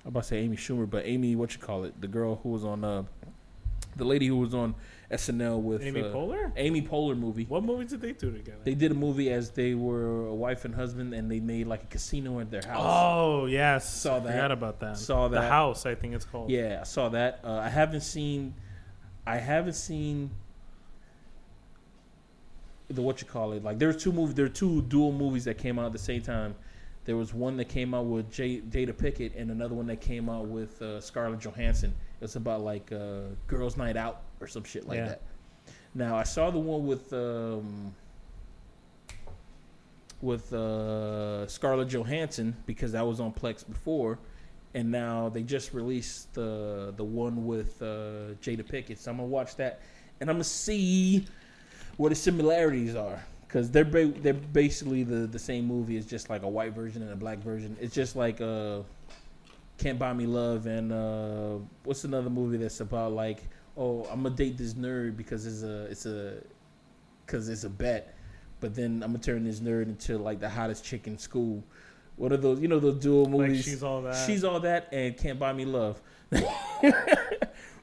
[0.04, 1.98] I'm about to say Amy Schumer, but Amy, what you call it?
[1.98, 3.04] The girl who was on uh,
[3.96, 4.74] the lady who was on
[5.10, 6.52] SNL with Amy uh, Poehler.
[6.56, 7.44] Amy Poehler movie.
[7.48, 8.58] What movie did they do together?
[8.64, 11.84] They did a movie as they were a wife and husband, and they made like
[11.84, 12.82] a casino at their house.
[12.84, 14.32] Oh yes, Saw that.
[14.32, 14.96] Forgot about that.
[14.96, 16.50] Saw The house, I think it's called.
[16.50, 17.40] Yeah, I saw that.
[17.44, 18.54] Uh, I haven't seen.
[19.26, 20.30] I haven't seen
[22.88, 23.62] the what you call it.
[23.62, 24.34] Like there were two movies.
[24.34, 26.54] There are two dual movies that came out at the same time.
[27.04, 30.28] There was one that came out with J- Jada Pickett, and another one that came
[30.28, 31.94] out with uh, Scarlett Johansson.
[32.20, 35.08] It's about like uh, girls' night out or some shit like Yeah.
[35.08, 35.22] that.
[35.94, 37.94] Now I saw the one with um,
[40.22, 44.18] with uh, Scarlett Johansson because that was on Plex before,
[44.74, 48.98] and now they just released the the one with uh, Jada Pickett.
[48.98, 49.80] So I'm gonna watch that,
[50.20, 51.26] and I'm gonna see
[51.96, 55.96] what the similarities are because they're ba- they're basically the the same movie.
[55.96, 57.76] It's just like a white version and a black version.
[57.80, 58.80] It's just like uh,
[59.78, 63.42] Can't Buy Me Love and uh, what's another movie that's about like
[63.76, 66.34] oh I'm gonna date this nerd because it's a it's a
[67.24, 68.14] because it's a bet,
[68.60, 71.62] but then I'm gonna turn this nerd into like the hottest chick in school.
[72.16, 72.60] What are those?
[72.60, 73.64] You know those dual like movies.
[73.64, 74.26] she's all that.
[74.26, 76.00] She's all that and can't buy me love.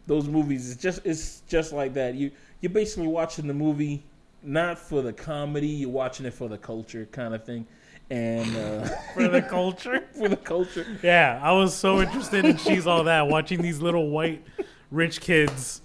[0.06, 2.16] Those movies it's just it's just like that.
[2.16, 4.04] You you're basically watching the movie
[4.42, 7.66] not for the comedy, you're watching it for the culture kind of thing.
[8.10, 10.04] And uh, for the culture.
[10.18, 10.86] for the culture.
[11.02, 13.28] Yeah, I was so interested in she's all that.
[13.28, 14.46] Watching these little white
[14.92, 15.82] rich kids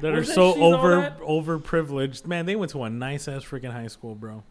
[0.00, 1.18] that are so All over That?
[1.22, 2.26] over privileged.
[2.26, 4.42] Man, they went to a nice ass freaking high school, bro.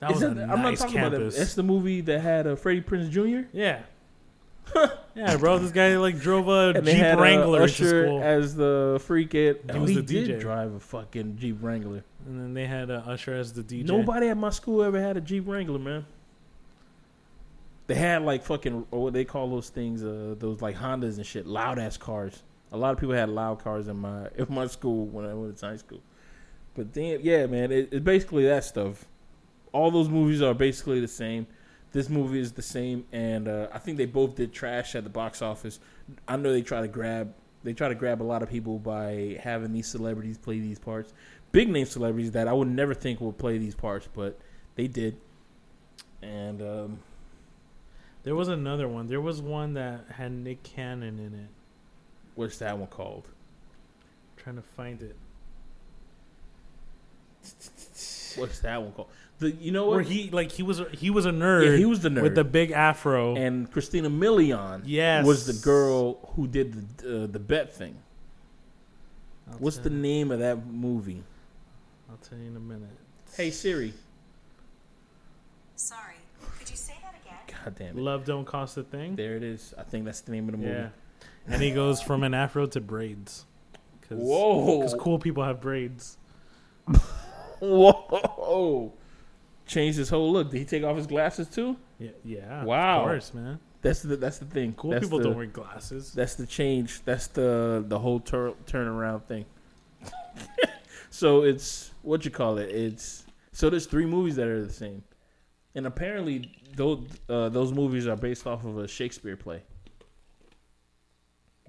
[0.00, 1.34] That Is was a that- I'm not nice talking about campus.
[1.34, 1.38] that.
[1.40, 3.46] That's the movie that had uh, Freddie Prinze Jr.
[3.52, 3.82] yeah.
[5.16, 5.58] yeah, bro.
[5.58, 8.54] This guy like drove a And they Jeep had uh, Wrangler to Usher school, as
[8.54, 9.58] the freak kid.
[9.70, 10.40] He Oh, was he the did DJ.
[10.40, 12.04] drive a fucking Jeep Wrangler.
[12.26, 13.84] and then they had uh, Usher as the DJ.
[13.86, 16.06] Nobody at my school ever had a Jeep Wrangler, man.
[17.88, 21.26] They had like fucking or what they call those things, uh, those like Hondas and
[21.26, 22.42] shit, loud ass cars.
[22.72, 25.56] A lot of people had loud cars in my in my school when I went
[25.58, 26.00] to high school.
[26.74, 29.04] But then, yeah, man, it, it's basically that stuff.
[29.72, 31.46] All those movies are basically the same.
[31.92, 35.10] This movie is the same, and uh, I think they both did trash at the
[35.10, 35.78] box office.
[36.26, 39.38] I know they try to grab they try to grab a lot of people by
[39.42, 41.12] having these celebrities play these parts,
[41.52, 44.38] big name celebrities that I would never think would play these parts, but
[44.74, 45.16] they did.
[46.22, 46.98] And um,
[48.22, 49.06] There was another one.
[49.06, 51.48] There was one that had Nick Cannon in it.
[52.34, 53.28] What's that one called?
[54.36, 55.14] trying to find it.
[58.36, 59.08] What's that one called?
[59.38, 61.64] The you know Where he like he was a, he was a nerd.
[61.70, 62.22] yeah, he was the nerd.
[62.22, 63.36] with the big afro.
[63.36, 67.96] and Christina Milian yes, was the girl who did the uh, the bet thing.
[69.50, 71.22] I'll What's the you- name of that movie?
[72.10, 72.88] I'll tell you in a minute.
[73.36, 73.92] Hey Siri.
[75.76, 76.14] Sorry,
[76.58, 77.58] could you say that again?
[77.64, 78.00] God damn it.
[78.00, 79.16] Love don't cost a thing.
[79.16, 79.74] There it is.
[79.76, 80.70] I think that's the name of the movie.
[80.70, 80.88] Yeah,
[81.46, 83.46] and he goes from an afro to braids.
[84.08, 84.78] Cause, Whoa.
[84.78, 86.18] Because cool people have braids.
[87.60, 88.92] Whoa.
[89.66, 90.50] Changed his whole look.
[90.50, 91.76] Did he take off his glasses too?
[91.98, 92.64] Yeah, yeah.
[92.64, 93.00] Wow.
[93.00, 93.60] Of course, man.
[93.80, 94.74] That's the that's the thing.
[94.74, 96.12] Cool that's people the, don't wear glasses.
[96.12, 97.02] That's the change.
[97.04, 99.44] That's the the whole tur- turnaround thing.
[101.10, 102.70] so it's what you call it.
[102.70, 105.02] It's so there's three movies that are the same,
[105.74, 109.62] and apparently those uh, those movies are based off of a Shakespeare play.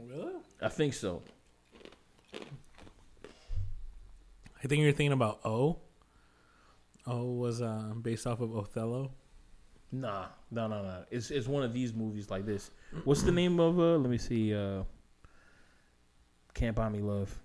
[0.09, 0.33] Really?
[0.61, 1.21] I think so.
[4.63, 5.77] I think you're thinking about O.
[7.05, 9.11] O was uh, based off of Othello.
[9.91, 11.03] Nah, no, no, no.
[11.11, 12.71] It's it's one of these movies like this.
[13.03, 13.97] What's the name of uh?
[13.97, 14.53] Let me see.
[14.55, 14.83] Uh,
[16.53, 17.37] Can't buy me love.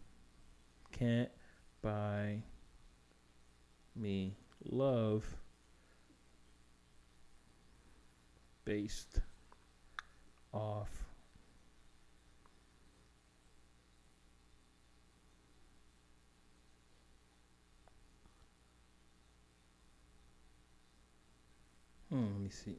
[0.92, 1.28] Can't
[1.82, 2.42] buy
[3.96, 5.24] me love.
[8.64, 9.20] Based
[10.52, 11.07] off.
[22.10, 22.76] Hmm, let me see.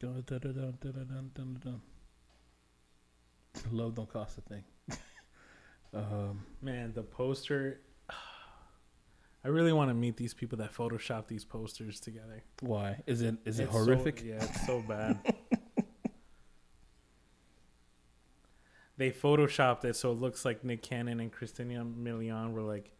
[0.00, 1.80] Dun, dun, dun, dun, dun, dun, dun, dun.
[3.72, 4.62] Love don't cost a thing.
[5.94, 7.80] um, Man, the poster.
[9.44, 12.42] I really want to meet these people that Photoshop these posters together.
[12.60, 14.22] why is it is it It's so- horrific?
[14.24, 15.18] yeah, it's so bad.
[18.98, 22.90] they photoshopped it so it looks like Nick Cannon and Christina Milian were like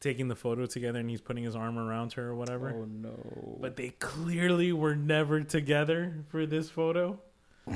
[0.00, 2.70] taking the photo together, and he's putting his arm around her or whatever.
[2.70, 3.58] Oh no!
[3.60, 7.18] But they clearly were never together for this photo.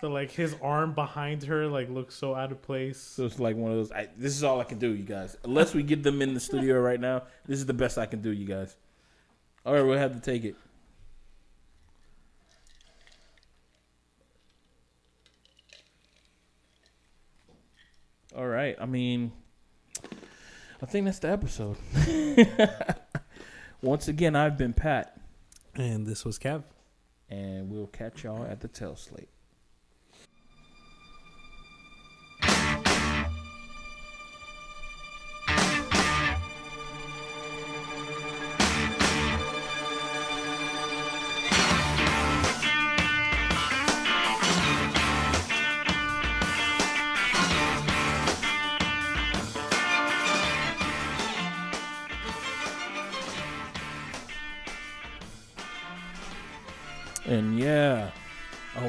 [0.00, 3.00] So like his arm behind her like looks so out of place.
[3.00, 3.92] So it's like one of those.
[3.92, 5.36] I, this is all I can do, you guys.
[5.44, 8.22] Unless we get them in the studio right now, this is the best I can
[8.22, 8.76] do, you guys.
[9.66, 10.56] All right, we'll have to take it.
[18.36, 18.76] All right.
[18.80, 19.32] I mean,
[20.82, 21.76] I think that's the episode.
[23.82, 25.20] Once again, I've been Pat,
[25.74, 26.62] And this was Kev.
[27.28, 29.28] and we'll catch y'all at the tail slate.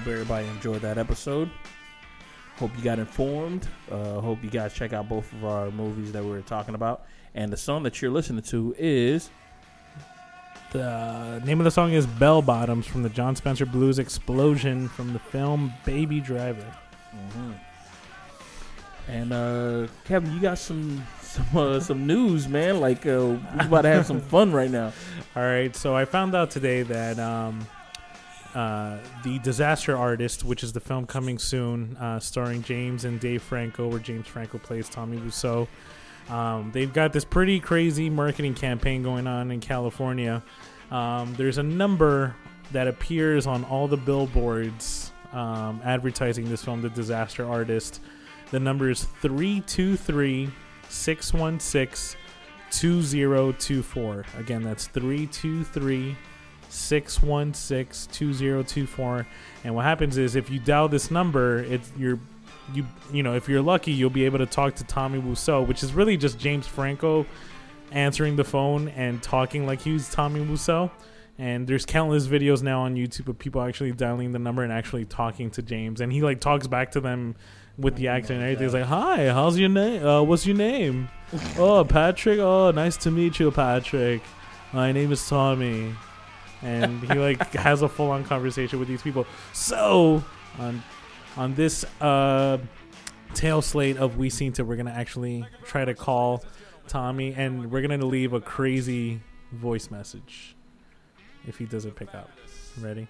[0.04, 1.50] Hope everybody enjoyed that episode.
[2.58, 3.66] Hope you got informed.
[3.90, 7.06] Uh, hope you guys check out both of our movies that we were talking about.
[7.36, 9.30] And the song that you're listening to is
[10.74, 15.14] The name of the song is Bell Bottoms from the Jon Spencer Blues Explosion from
[15.14, 16.76] the film Baby Driver.
[19.08, 22.82] And uh, Kevin, you got some some uh, some news, man.
[22.82, 24.92] Like uh, we about to have some fun right now.
[25.38, 27.66] All right, so I found out today that um,
[28.56, 33.42] uh, the Disaster Artist, which is the film coming soon, uh, starring James and Dave
[33.42, 35.68] Franco, where James Franco plays Tommy Wiseau,
[36.30, 40.42] um, they've got this pretty crazy marketing campaign going on in California.
[40.92, 42.36] Um, there's a number
[42.72, 48.02] that appears on all the billboards um, advertising this film, The Disaster Artist.
[48.52, 50.50] The number is 323
[50.90, 52.20] 616
[52.72, 54.26] 2024.
[54.38, 56.16] Again, that's 323
[56.74, 59.28] 616 2024.
[59.64, 62.20] And what happens is if you dial this number, it's you're
[62.74, 65.84] you you know, if you're lucky, you'll be able to talk to Tommy Wiseau, which
[65.84, 67.26] is really just James Franco
[67.92, 70.90] answering the phone and talking like he was Tommy Wiseau.
[71.38, 75.06] And there's countless videos now on YouTube of people actually dialing the number and actually
[75.06, 77.36] talking to James, and he like talks back to them
[77.76, 78.66] with the accent and everything.
[78.66, 80.06] He's like, "Hi, how's your name?
[80.06, 81.10] Uh, what's your name?
[81.58, 82.40] oh, Patrick.
[82.40, 84.22] Oh, nice to meet you, Patrick.
[84.72, 85.96] My name is Tommy."
[86.64, 89.26] And he like has a full on conversation with these people.
[89.54, 90.24] So
[90.60, 90.82] on
[91.36, 92.60] on this uh,
[93.34, 96.44] tail slate of We Seen It, we're gonna actually try to call
[96.88, 99.20] Tommy, and we're gonna leave a crazy
[99.52, 100.56] voice message
[101.48, 102.30] if he doesn't pick up.
[102.80, 103.08] Ready?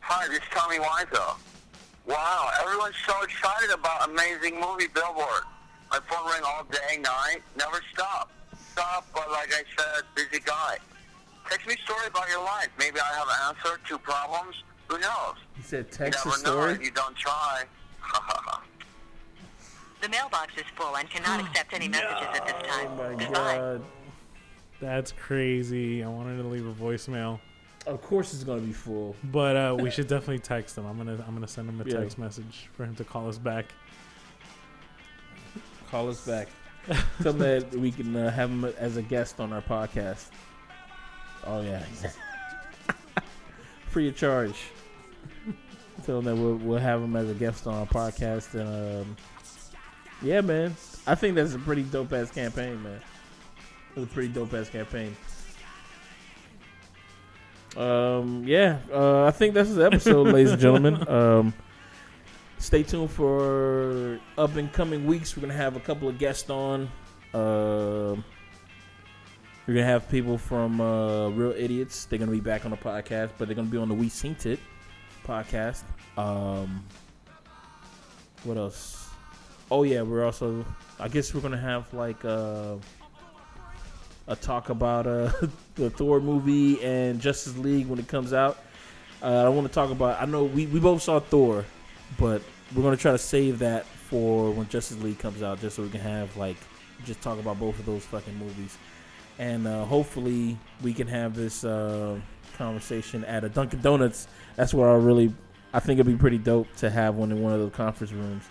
[0.00, 1.36] Hi, this is Tommy Wiseau.
[2.10, 5.44] Wow, everyone's so excited about amazing movie Billboard.
[5.92, 8.32] My phone ring all day, night, never stop.
[8.72, 10.78] Stop, but like I said, busy guy.
[11.48, 12.68] Text me a story about your life.
[12.80, 14.56] Maybe I have an answer to problems.
[14.88, 15.36] Who knows?
[15.56, 17.62] He said, You "Text a never know story." if you don't try.
[20.02, 22.88] The mailbox is full and cannot accept any messages at this time.
[22.92, 23.56] Oh my Goodbye.
[23.58, 23.82] god!
[24.80, 26.02] That's crazy.
[26.02, 27.38] I wanted to leave a voicemail,
[27.86, 29.16] Of course, it's gonna be full.
[29.24, 30.84] but uh, we should definitely text him.
[30.86, 32.00] I'm gonna I'm gonna send him a Yeah.
[32.00, 33.66] text message for him to call us back.
[35.90, 36.48] Call us back.
[37.22, 40.26] Tell them that we can uh, have him as a guest on our podcast.
[41.46, 41.82] Oh yeah,
[43.88, 44.56] free of charge.
[46.04, 49.16] Tell them that we'll, we'll have him as a guest on our podcast, and um,
[50.22, 50.74] yeah, man,
[51.06, 53.00] I think that's a pretty dope ass campaign, man.
[53.96, 55.14] It's a pretty dope ass campaign.
[57.76, 60.96] Um, yeah, uh, I think that's the episode, ladies and gentlemen.
[61.08, 61.54] Um,
[62.58, 65.36] stay tuned for up and coming weeks.
[65.36, 66.90] We're gonna have a couple of guests on.
[67.32, 68.24] Um
[69.70, 72.06] we're gonna have people from uh, Real Idiots.
[72.06, 74.34] They're gonna be back on the podcast, but they're gonna be on the We Seen
[74.44, 74.58] It
[75.24, 75.84] podcast.
[76.16, 76.84] Um,
[78.42, 79.10] what else?
[79.70, 80.64] Oh yeah, we're also.
[80.98, 82.78] I guess we're gonna have like uh,
[84.26, 85.30] a talk about uh,
[85.80, 88.58] the Thor movie and Justice League when it comes out.
[89.22, 90.20] Uh, I want to talk about.
[90.20, 91.64] I know we, we both saw Thor,
[92.18, 92.42] but
[92.74, 95.88] we're gonna try to save that for when Justice League comes out, just so we
[95.88, 96.56] can have like
[97.04, 98.78] just talk about both of those fucking movies,
[99.38, 102.18] and uh, hopefully we can have this uh,
[102.56, 104.28] conversation at a Dunkin' Donuts.
[104.56, 105.34] That's where I really,
[105.72, 108.44] I think it'd be pretty dope to have one in one of those conference rooms,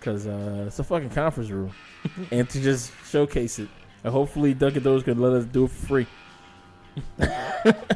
[0.00, 1.72] cause uh, it's a fucking conference room,
[2.30, 3.68] and to just showcase it.
[4.04, 6.06] And hopefully Dunkin' Donuts can let us do it for free.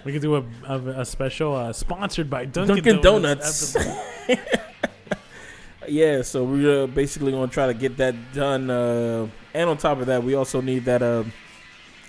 [0.05, 3.75] We could do a, a, a special uh, sponsored by Dunkin', Dunkin' Donuts.
[3.75, 3.99] Donuts.
[5.89, 8.71] yeah, so we're basically gonna try to get that done.
[8.71, 11.25] Uh, and on top of that, we also need that uh,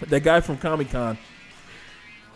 [0.07, 1.17] that guy from Comic Con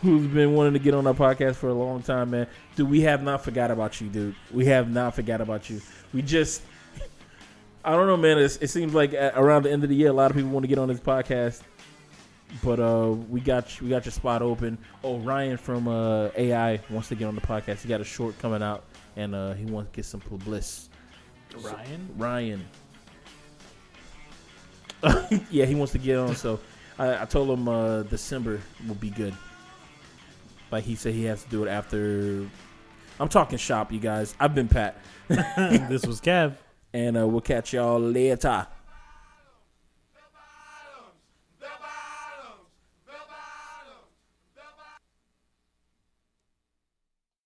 [0.06, 2.48] who's been wanting to get on our podcast for a long time, man.
[2.76, 4.36] Dude, we have not forgot about you, dude.
[4.52, 5.82] We have not forgot about you.
[6.14, 6.62] We just,
[7.84, 8.38] I don't know, man.
[8.38, 10.64] It's, it seems like around the end of the year, a lot of people want
[10.64, 11.62] to get on this podcast,
[12.64, 14.78] but uh, we got we got your spot open.
[15.04, 17.82] Oh, Ryan from uh, AI wants to get on the podcast.
[17.82, 18.84] He got a short coming out,
[19.16, 20.90] and uh, he wants to get some publicity.
[21.58, 22.10] Ryan.
[22.18, 22.66] Ryan.
[25.52, 26.36] yeah, he wants to get on.
[26.36, 26.60] So
[26.98, 29.36] I, I told him uh, December will be good.
[30.72, 32.48] Like he said, he has to do it after.
[33.20, 34.36] I'm talking shop, you guys.
[34.40, 36.56] I've been Pat, this was Kev.
[36.94, 38.68] and uh, we'll catch y'all later.